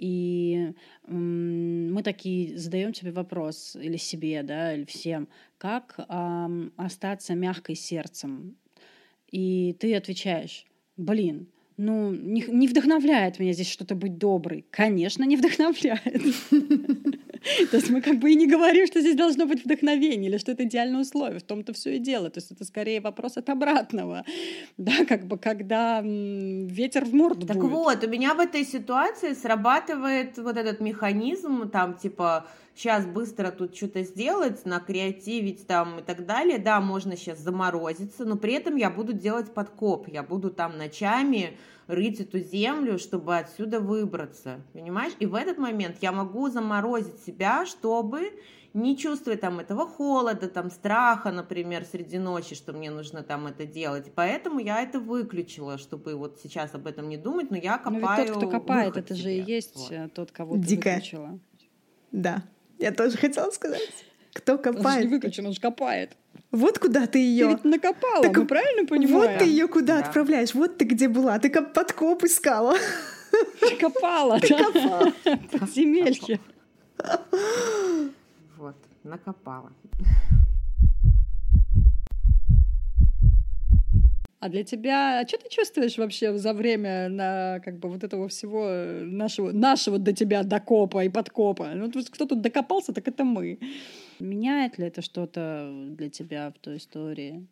[0.02, 0.74] И
[1.08, 5.28] мы такие задаем себе вопрос, или себе, да, или всем,
[5.58, 6.00] как
[6.78, 8.56] остаться мягкой сердцем?
[9.30, 11.50] И ты отвечаешь, блин,
[11.82, 14.66] ну, не, не вдохновляет меня здесь что-то быть доброй.
[14.70, 16.22] Конечно, не вдохновляет.
[17.72, 20.52] То есть мы как бы и не говорим, что здесь должно быть вдохновение или что
[20.52, 21.40] это идеальное условие.
[21.40, 22.30] В том-то все и дело.
[22.30, 24.26] То есть это скорее вопрос от обратного.
[24.78, 30.38] Да, как бы когда ветер в морду Так вот, у меня в этой ситуации срабатывает
[30.38, 32.46] вот этот механизм, там, типа,
[32.80, 36.58] сейчас быстро тут что-то сделать, накреативить там и так далее.
[36.60, 40.08] Да, можно сейчас заморозиться, но при этом я буду делать подкоп.
[40.08, 41.58] Я буду там ночами
[41.88, 45.12] рыть эту землю, чтобы отсюда выбраться, понимаешь?
[45.20, 48.32] И в этот момент я могу заморозить себя, чтобы
[48.74, 53.66] не чувствовать там этого холода, там страха, например, среди ночи, что мне нужно там это
[53.66, 54.10] делать.
[54.16, 58.16] Поэтому я это выключила, чтобы вот сейчас об этом не думать, но я копаю Но
[58.16, 59.24] ведь тот, кто копает, это себе.
[59.24, 59.92] же и есть вот.
[59.92, 60.90] э, тот, кого ты Дико.
[60.92, 61.40] выключила.
[62.12, 62.44] Да,
[62.80, 63.82] я тоже хотела сказать.
[64.34, 64.86] Кто копает?
[64.86, 66.12] Он же не выключен, он же копает.
[66.52, 67.46] Вот куда ты ее.
[67.48, 69.32] Ты ведь накопала, Так мы правильно понимаем?
[69.32, 70.06] Вот ты ее куда Да.
[70.08, 70.54] отправляешь?
[70.54, 71.38] Вот ты где была?
[71.40, 72.76] Ты как подкоп искала.
[73.60, 74.48] Ты копала, да?
[74.64, 75.14] копала.
[75.52, 76.40] Подземелье.
[78.58, 78.76] Вот.
[79.04, 79.72] накопала.
[84.40, 88.30] А для тебя, а что ты чувствуешь вообще за время на как бы вот этого
[88.30, 91.72] всего э, нашего, нашего до тебя докопа и подкопа?
[91.76, 93.60] Ну, кто тут докопался, так это мы.
[94.20, 97.46] Меняет ли это что-то для тебя в той истории?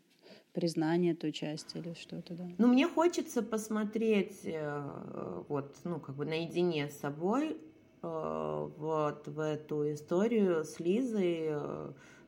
[0.54, 2.46] Признание той части или что-то, да?
[2.58, 7.58] Ну, мне хочется посмотреть э, вот, ну, как бы наедине с собой
[8.02, 11.52] э, вот в эту историю с Лизой,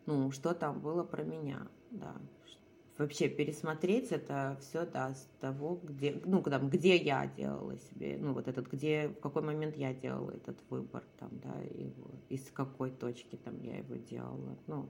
[0.05, 2.13] ну, что там было про меня, да
[2.99, 8.33] вообще пересмотреть это все да, с того, где, ну, там, где я делала себе, ну,
[8.33, 12.91] вот этот, где, в какой момент я делала этот выбор, там, да, его, из какой
[12.91, 14.89] точки там я его делала, ну,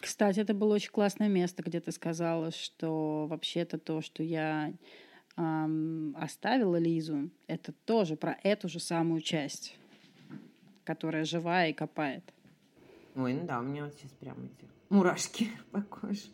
[0.00, 4.72] кстати, это было очень классное место, где ты сказала, что вообще-то то, что я
[5.36, 9.76] эм, оставила Лизу, это тоже про эту же самую часть,
[10.84, 12.22] которая живая и копает.
[13.16, 16.28] Ой, ну да, у меня вот сейчас прямо эти мурашки по коже.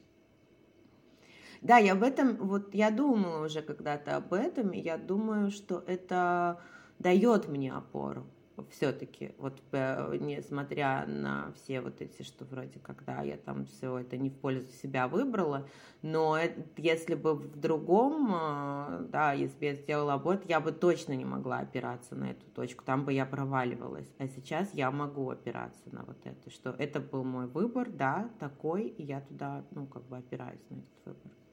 [1.64, 5.82] Да, я об этом, вот я думала уже когда-то об этом, и я думаю, что
[5.86, 6.60] это
[6.98, 8.26] дает мне опору
[8.70, 14.16] все-таки, вот э, несмотря на все вот эти, что вроде когда я там все это
[14.16, 15.66] не в пользу себя выбрала,
[16.02, 16.38] но
[16.76, 21.24] если бы в другом, э, да, если бы я сделала аборт, я бы точно не
[21.24, 26.04] могла опираться на эту точку, там бы я проваливалась, а сейчас я могу опираться на
[26.04, 30.18] вот это, что это был мой выбор, да, такой, и я туда, ну, как бы
[30.18, 31.43] опираюсь на этот выбор.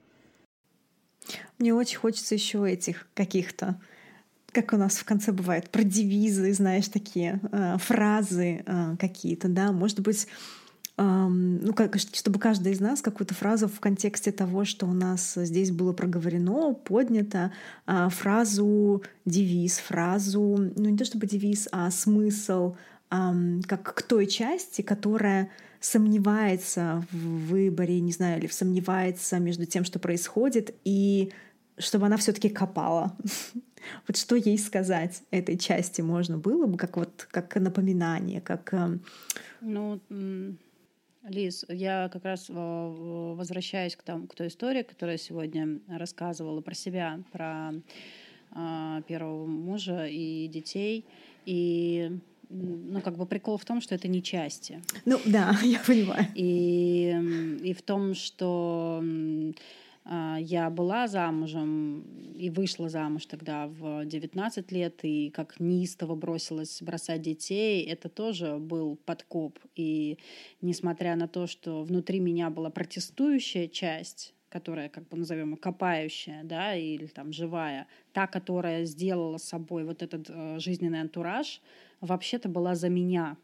[1.62, 3.80] Мне очень хочется еще этих каких-то,
[4.51, 9.72] как у нас в конце бывает, про девизы, знаешь, такие э, фразы э, какие-то, да,
[9.72, 10.28] может быть,
[10.97, 15.72] ну, как, чтобы каждый из нас какую-то фразу в контексте того, что у нас здесь
[15.72, 17.51] было проговорено, поднято,
[17.88, 22.76] э, фразу девиз, фразу, ну не то чтобы девиз, а смысл,
[23.09, 25.49] как к той части, которая
[25.80, 31.32] сомневается в выборе, не знаю, или сомневается между тем, что происходит, и
[31.82, 33.16] чтобы она все-таки копала.
[34.08, 38.72] Вот что ей сказать этой части можно было бы, как вот как напоминание, как...
[38.76, 39.02] Эм,
[39.60, 40.00] ну,
[41.24, 46.62] Лиз, я как раз э, возвращаюсь к, там, к той истории, которую я сегодня рассказывала
[46.62, 47.74] про себя, про
[48.56, 51.06] э, первого мужа и детей.
[51.46, 52.20] И
[52.50, 54.82] ну, как бы прикол в том, что это не части.
[55.06, 56.26] Ну, да, я понимаю.
[56.36, 57.16] И,
[57.64, 59.54] и в том, что а,
[60.39, 62.01] я была замужем
[62.36, 68.57] и вышла замуж тогда в 19 лет, и как неистово бросилась бросать детей, это тоже
[68.57, 69.59] был подкоп.
[69.76, 70.18] И
[70.62, 76.76] несмотря на то, что внутри меня была протестующая часть, которая, как бы назовем, копающая, да,
[76.76, 81.62] или там живая, та, которая сделала собой вот этот э, жизненный антураж,
[82.01, 83.38] вообще-то была за меня.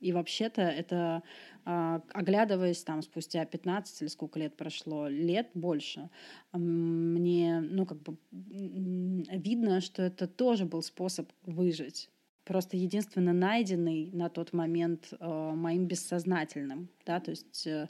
[0.00, 1.22] И вообще-то это
[1.64, 6.10] а, оглядываясь там спустя 15 или сколько лет прошло, лет больше,
[6.52, 12.08] мне, ну, как бы видно, что это тоже был способ выжить.
[12.44, 17.88] Просто единственно найденный на тот момент э, моим бессознательным, да, то есть э,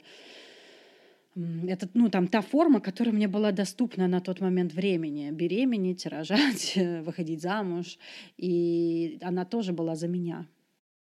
[1.67, 5.29] это, ну, там, та форма, которая мне была доступна на тот момент времени.
[5.29, 7.99] Беременеть, рожать, выходить замуж.
[8.37, 10.47] И она тоже была за меня.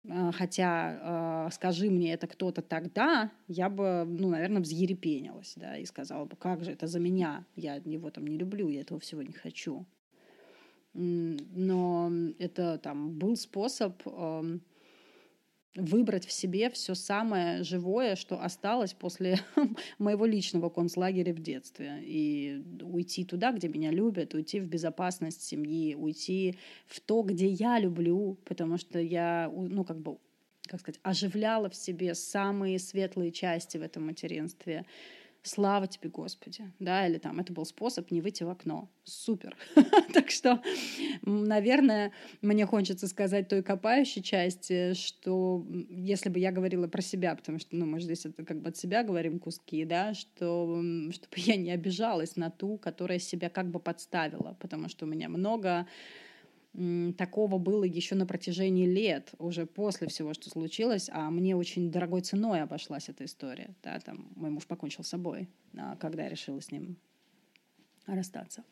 [0.09, 5.84] А, хотя, а, скажи мне это кто-то тогда, я бы, ну, наверное, взъерепенилась, да, и
[5.84, 9.22] сказала бы, как же это за меня, я его там не люблю, я этого всего
[9.22, 9.84] не хочу.
[10.94, 14.00] Но это там был способ
[15.76, 19.38] выбрать в себе все самое живое, что осталось после
[19.98, 22.00] моего личного концлагеря в детстве.
[22.02, 27.78] И уйти туда, где меня любят, уйти в безопасность семьи, уйти в то, где я
[27.78, 30.18] люблю, потому что я, ну, как бы,
[30.66, 34.84] как сказать, оживляла в себе самые светлые части в этом материнстве
[35.47, 38.90] слава тебе, Господи, да, или там это был способ не выйти в окно.
[39.05, 39.57] Супер.
[40.12, 40.62] так что,
[41.22, 47.59] наверное, мне хочется сказать той копающей части, что если бы я говорила про себя, потому
[47.59, 51.34] что, ну, мы же здесь это как бы от себя говорим куски, да, что чтобы
[51.36, 55.86] я не обижалась на ту, которая себя как бы подставила, потому что у меня много
[57.16, 62.20] такого было еще на протяжении лет, уже после всего, что случилось, а мне очень дорогой
[62.20, 63.74] ценой обошлась эта история.
[63.82, 66.96] Да, там мой муж покончил с собой, а, когда я решила с ним
[68.06, 68.64] расстаться.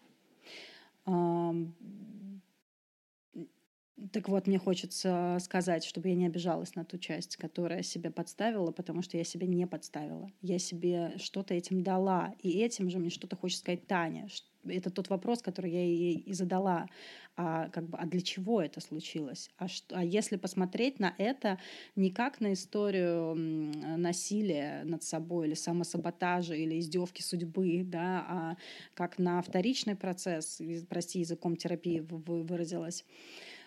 [4.13, 8.73] Так вот, мне хочется сказать, чтобы я не обижалась на ту часть, которая себя подставила,
[8.73, 10.33] потому что я себя не подставила.
[10.43, 14.27] Я себе что-то этим дала, и этим же мне что-то хочет сказать Таня.
[14.67, 16.89] Это тот вопрос, который я ей и задала.
[17.37, 19.49] А, как бы, а для чего это случилось?
[19.59, 21.61] А, что, а если посмотреть на это
[21.95, 28.57] не как на историю насилия над собой или самосаботажа или издевки судьбы, да, а
[28.95, 33.05] как на вторичный процесс, прости, языком терапии выразилась,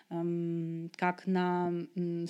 [0.08, 1.72] как на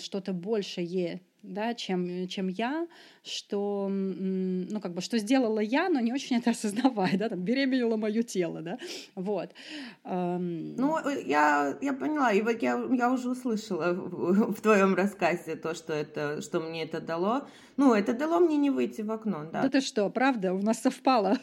[0.00, 2.86] что-то большее, да, чем, чем я,
[3.22, 7.96] что, ну, как бы, что сделала я, но не очень это осознавая, да, там, беременела
[7.96, 8.78] мое тело, да,
[9.14, 9.50] вот.
[10.04, 15.56] Ну, э, я, я поняла, и вот я, я уже услышала в, в твоем рассказе
[15.56, 17.46] то, что это, что мне это дало,
[17.78, 19.62] ну, это дало мне не выйти в окно, да.
[19.62, 21.38] Да ты что, правда, у нас совпало.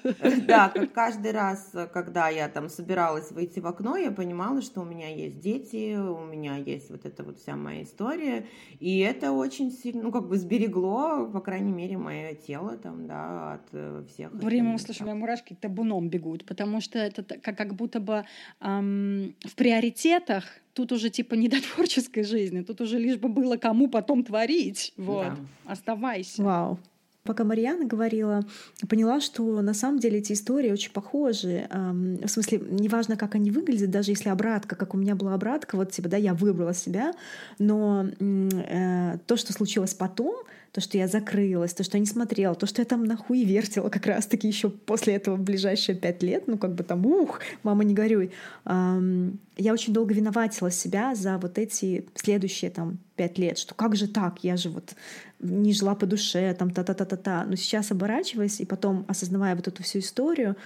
[0.46, 4.84] Да, как каждый раз, когда я там собиралась выйти в окно, я понимала, что у
[4.84, 8.48] меня есть дети, у меня есть вот эта вот вся моя история,
[8.82, 13.54] и это очень сильно, ну, как бы сберегло, по крайней мере, мое тело там, да,
[13.54, 14.32] от э, всех.
[14.34, 18.26] Время услышал, у меня мурашки табуном бегут, потому что это как, как будто бы
[18.62, 23.58] эм, в приоритетах тут уже типа не до творческой жизни, тут уже лишь бы было
[23.58, 24.94] кому потом творить.
[24.98, 25.72] Вот, да.
[25.72, 26.44] оставайся.
[26.44, 26.80] Вау.
[27.26, 28.46] Пока Марьяна говорила,
[28.88, 31.68] поняла, что на самом деле эти истории очень похожи.
[31.72, 35.92] В смысле, неважно, как они выглядят, даже если обратка, как у меня была обратка, вот
[35.92, 37.14] типа, да, я выбрала себя,
[37.58, 40.36] но э, то, что случилось потом,
[40.76, 43.88] то, что я закрылась, то, что я не смотрела, то, что я там нахуй вертела
[43.88, 47.86] как раз-таки еще после этого в ближайшие пять лет, ну как бы там, ух, мама,
[47.86, 48.32] не горюй.
[48.66, 54.10] Я очень долго виноватила себя за вот эти следующие там пять лет, что как же
[54.10, 54.96] так, я же вот
[55.40, 57.46] не жила по душе, там та-та-та-та-та.
[57.46, 60.58] Но сейчас оборачиваясь и потом осознавая вот эту всю историю,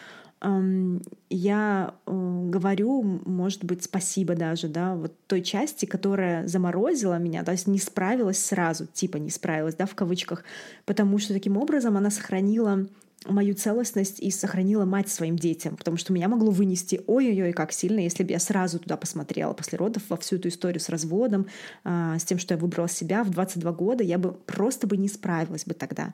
[0.42, 2.12] я э,
[2.50, 7.80] говорю, может быть, спасибо даже, да, вот той части, которая заморозила меня, то есть не
[7.80, 10.46] справилась сразу, типа не справилась, да, в кавычках,
[10.86, 12.88] потому что таким образом она сохранила
[13.26, 18.00] мою целостность и сохранила мать своим детям, потому что меня могло вынести ой-ой-ой, как сильно,
[18.00, 21.48] если бы я сразу туда посмотрела после родов во всю эту историю с разводом,
[21.84, 25.10] э, с тем, что я выбрала себя в 22 года, я бы просто бы не
[25.10, 26.14] справилась бы тогда.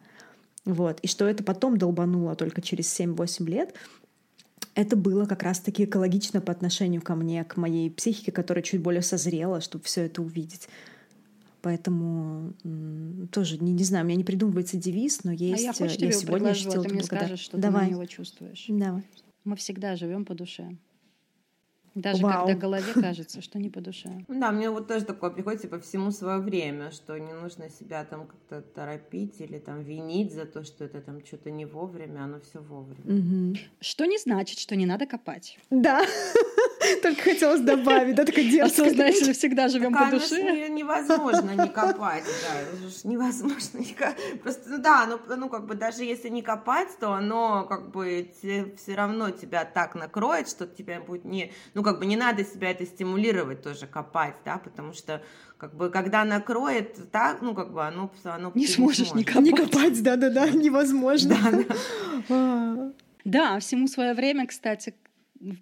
[0.65, 0.99] Вот.
[1.01, 3.75] И что это потом долбануло только через 7-8 лет,
[4.75, 9.01] это было как раз-таки экологично по отношению ко мне, к моей психике, которая чуть более
[9.01, 10.67] созрела, чтобы все это увидеть.
[11.61, 12.53] Поэтому
[13.31, 15.63] тоже, не, не знаю, у меня не придумывается девиз, но есть...
[15.63, 17.85] А я, хочешь, я сегодня ощутила ты мне скажешь, что Давай.
[17.85, 18.65] ты на него чувствуешь.
[18.67, 19.03] Давай.
[19.45, 20.77] Мы всегда живем по душе.
[21.95, 22.45] Даже Вау.
[22.45, 24.09] когда голове кажется, что не по душе.
[24.27, 28.27] Да, мне вот тоже такое приходит, типа, всему свое время, что не нужно себя там
[28.27, 32.59] как-то торопить или там винить за то, что это там что-то не вовремя, оно все
[32.59, 33.19] вовремя.
[33.19, 33.57] Угу.
[33.79, 35.57] Что не значит, что не надо копать.
[35.69, 36.05] Да.
[37.05, 38.65] Только хотелось добавить, да, такая.
[38.65, 40.69] А то, знаешь, всегда живем по душе.
[40.69, 44.41] невозможно не копать, да, невозможно не копать.
[44.41, 48.31] Просто, ну да, ну, ну как бы даже если не копать, то оно как бы
[48.41, 52.71] все равно тебя так накроет, что тебя будет не, ну как бы не надо себя
[52.71, 55.21] это стимулировать тоже копать, да, потому что
[55.59, 59.43] как бы когда накроет так, ну как бы оно, оно не сможешь не копать.
[59.43, 61.37] Не копать, да-да-да, невозможно.
[61.43, 61.75] Да, да.
[62.29, 62.91] А.
[63.23, 64.95] да, всему свое время, кстати,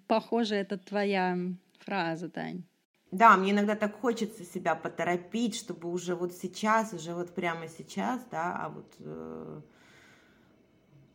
[0.06, 1.36] Похоже, это твоя
[1.78, 2.64] фраза, Тань.
[3.10, 8.24] Да, мне иногда так хочется себя поторопить, чтобы уже вот сейчас, уже вот прямо сейчас,
[8.30, 9.60] да, а вот, э,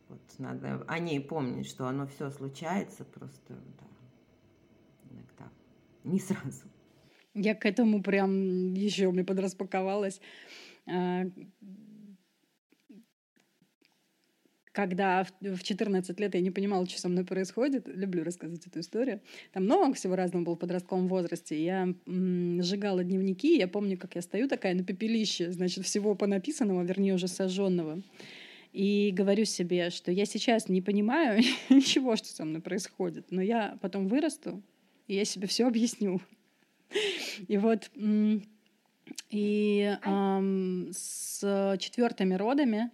[0.08, 5.52] вот надо о ней помнить, что оно все случается просто, да, иногда,
[6.04, 6.62] не сразу.
[7.34, 10.20] Я к этому прям еще мне подраспаковалась.
[14.72, 19.20] Когда в 14 лет я не понимала, что со мной происходит, люблю рассказывать эту историю.
[19.52, 21.62] Там много всего разного было в подростковом возрасте.
[21.62, 26.28] Я м, сжигала дневники, я помню, как я стою такая на пепелище, значит, всего по
[26.28, 28.00] написанному, вернее, уже сожженного.
[28.72, 33.76] И говорю себе, что я сейчас не понимаю ничего, что со мной происходит, но я
[33.80, 34.62] потом вырасту,
[35.08, 36.20] и я себе все объясню.
[37.48, 37.90] И вот
[39.30, 42.90] и эм, с четвертыми родами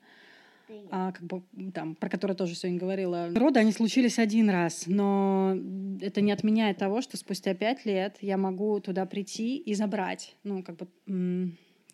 [0.90, 3.28] а, как бы, там, про которые тоже сегодня говорила.
[3.34, 5.56] Роды, они случились один раз, но
[6.01, 10.62] это не отменяет того, что спустя пять лет я могу туда прийти и забрать, ну,
[10.62, 11.52] как бы,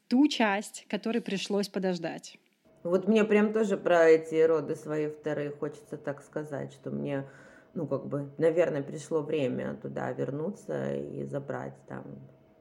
[0.09, 2.39] ту часть, которой пришлось подождать.
[2.83, 7.25] Вот мне прям тоже про эти роды свои вторые хочется так сказать, что мне,
[7.75, 12.05] ну, как бы, наверное, пришло время туда вернуться и забрать там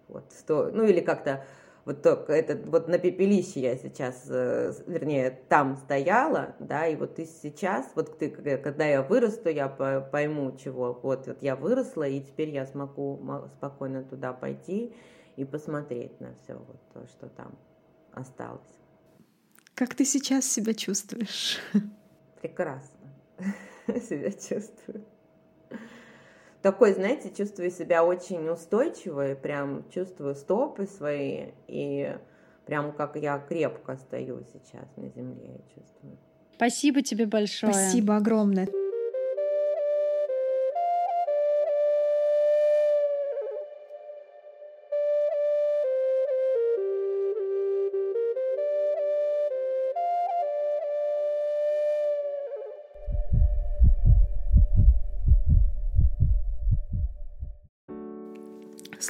[0.07, 1.45] вот что, ну, или как-то
[1.85, 7.15] вот только этот, вот на пепелище я сейчас, э, вернее, там стояла, да, и вот
[7.15, 12.21] ты сейчас, вот ты, когда я вырасту, я пойму, чего, вот, вот я выросла, и
[12.21, 13.19] теперь я смогу
[13.53, 14.93] спокойно туда пойти
[15.37, 17.57] и посмотреть на все вот то, что там
[18.13, 18.61] осталось.
[19.73, 21.57] Как ты сейчас себя чувствуешь?
[22.41, 23.07] Прекрасно
[23.87, 25.03] себя чувствую.
[26.61, 32.15] Такой, знаете, чувствую себя очень устойчивой, прям чувствую стопы свои, и
[32.65, 36.17] прям как я крепко стою сейчас на земле, я чувствую.
[36.53, 37.73] Спасибо тебе большое.
[37.73, 38.67] Спасибо огромное.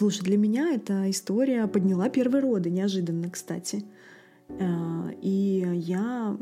[0.01, 3.85] Слушай, для меня эта история подняла первые роды, неожиданно, кстати.
[4.47, 6.35] Э, и я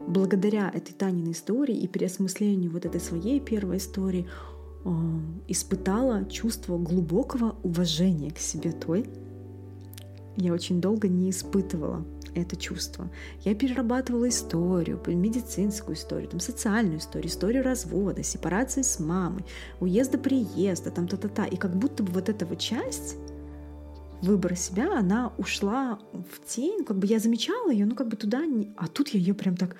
[0.00, 4.26] благодаря этой Таниной истории и переосмыслению вот этой своей первой истории
[4.84, 4.90] э,
[5.46, 9.06] испытала чувство глубокого уважения к себе той.
[10.36, 12.04] Я очень долго не испытывала
[12.42, 13.10] это чувство.
[13.42, 19.44] Я перерабатывала историю, медицинскую историю, там, социальную историю, историю развода, сепарации с мамой,
[19.80, 21.46] уезда-приезда, там та-та-та.
[21.46, 23.16] И как будто бы вот эта вот часть
[24.22, 28.44] выбора себя, она ушла в тень, как бы я замечала ее, ну как бы туда,
[28.46, 28.72] не...
[28.76, 29.76] а тут я ее прям так,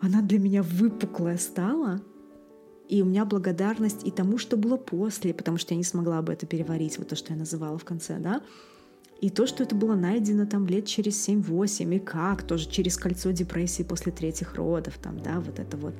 [0.00, 2.00] она для меня выпуклая стала,
[2.88, 6.32] и у меня благодарность и тому, что было после, потому что я не смогла бы
[6.32, 8.42] это переварить, вот то, что я называла в конце, да,
[9.22, 13.30] и то, что это было найдено там лет через 7-8, и как, тоже через кольцо
[13.30, 15.94] депрессии после третьих родов, там, да, вот это вот.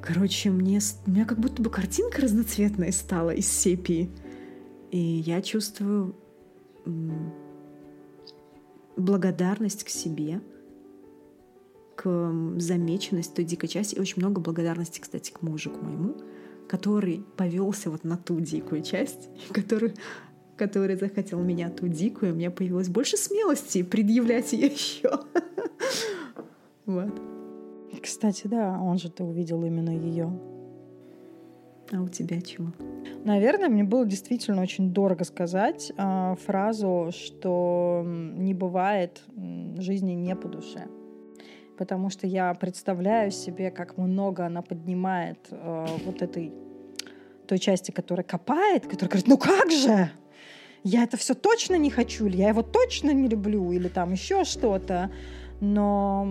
[0.00, 4.10] Короче, мне, у меня как будто бы картинка разноцветная стала из сепии.
[4.90, 6.16] И я чувствую
[8.96, 10.40] благодарность к себе,
[11.94, 16.16] к замеченности той дикой части, и очень много благодарности, кстати, к мужу, к моему,
[16.70, 19.92] который повелся вот на ту дикую часть, который
[20.56, 25.10] который захотел меня ту дикую, у меня появилось больше смелости предъявлять ее еще.
[26.86, 27.20] Вот.
[28.00, 30.30] Кстати, да, он же ты увидел именно ее.
[31.92, 32.72] А у тебя чего?
[33.24, 39.22] Наверное, мне было действительно очень дорого сказать э, фразу, что не бывает
[39.78, 40.86] жизни не по душе.
[41.76, 46.52] Потому что я представляю себе, как много она поднимает э, вот этой
[47.46, 50.10] той части, которая копает, которая говорит, ну как же?
[50.86, 54.44] Я это все точно не хочу, или я его точно не люблю, или там еще
[54.44, 55.10] что-то.
[55.60, 56.24] Но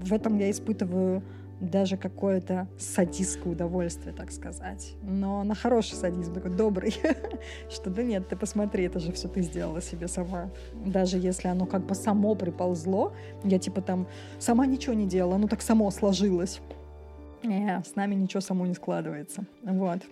[0.00, 1.22] в этом я испытываю
[1.60, 4.94] даже какое-то садистское удовольствие, так сказать.
[5.02, 6.94] Но на хороший садизм, такой добрый.
[7.68, 10.50] что да нет, ты посмотри, это же все ты сделала себе сама.
[10.84, 14.06] Даже если оно как бы само приползло, я типа там
[14.38, 16.60] сама ничего не делала, ну так само сложилось.
[17.42, 19.44] Не, с нами ничего само не складывается.
[19.62, 20.02] Вот.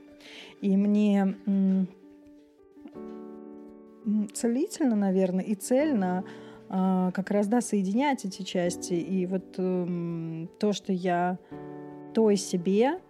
[0.61, 1.37] И мне
[4.33, 6.25] целительно, наверное, и цельно
[6.69, 8.95] а, как раз, да, соединять эти части.
[8.95, 11.39] И вот э, то, что я
[12.15, 13.01] той себе,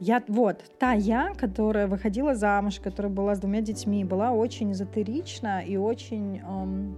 [0.00, 5.62] я, вот, та я, которая выходила замуж, которая была с двумя детьми, была очень эзотерична
[5.62, 6.38] и очень...
[6.38, 6.96] Эм,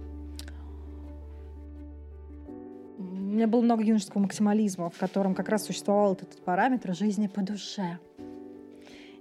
[2.97, 7.41] у меня было много юношеского максимализма, в котором как раз существовал этот параметр жизни по
[7.41, 7.99] душе.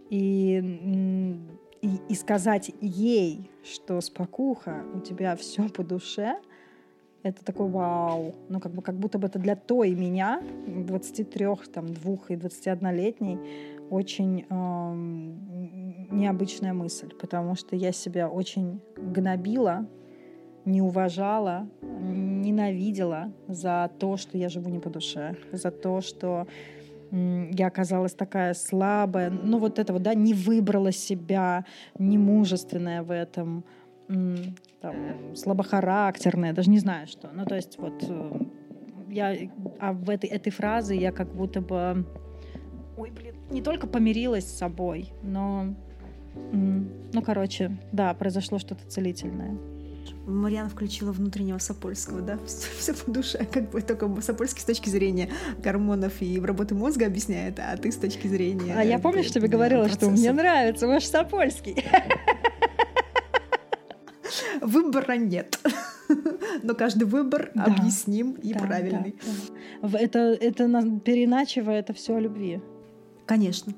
[0.09, 1.39] И
[1.87, 6.37] и, и сказать ей, что спокуха, у тебя все по душе,
[7.23, 8.35] это такой вау.
[8.49, 13.39] Ну, как бы как будто бы это для той меня, 23, там, 2 и 21-летней,
[13.91, 14.95] очень э,
[16.11, 19.87] необычная мысль, потому что я себя очень гнобила,
[20.65, 26.49] не уважала, ненавидела за то, что я живу не по душе, за то, что
[27.11, 31.65] я оказалась такая слабая, ну вот это вот, да, не выбрала себя,
[31.99, 33.65] не мужественная в этом,
[34.81, 37.31] там, слабохарактерная, даже не знаю что.
[37.33, 38.41] Ну то есть вот э,
[39.11, 39.35] я,
[39.81, 42.07] а в этой, этой фразе я как будто бы,
[42.97, 45.75] ой, блин, не только помирилась с собой, но,
[46.53, 49.57] ну короче, да, произошло что-то целительное.
[50.27, 55.31] Марьяна включила внутреннего Сапольского, да, все по душе, как бы только Сапольский с точки зрения
[55.63, 58.75] гормонов и работы мозга объясняет, а ты с точки зрения...
[58.77, 60.07] А я помню, что тебе говорила, процесса.
[60.07, 61.85] что мне нравится ваш Сапольский.
[64.61, 65.61] Выбора нет.
[66.63, 69.17] Но каждый выбор да, объясним и да, правильный.
[69.83, 69.99] Да, да.
[69.99, 70.65] Это, это
[71.01, 72.61] переначивает это все о любви.
[73.27, 73.75] Конечно.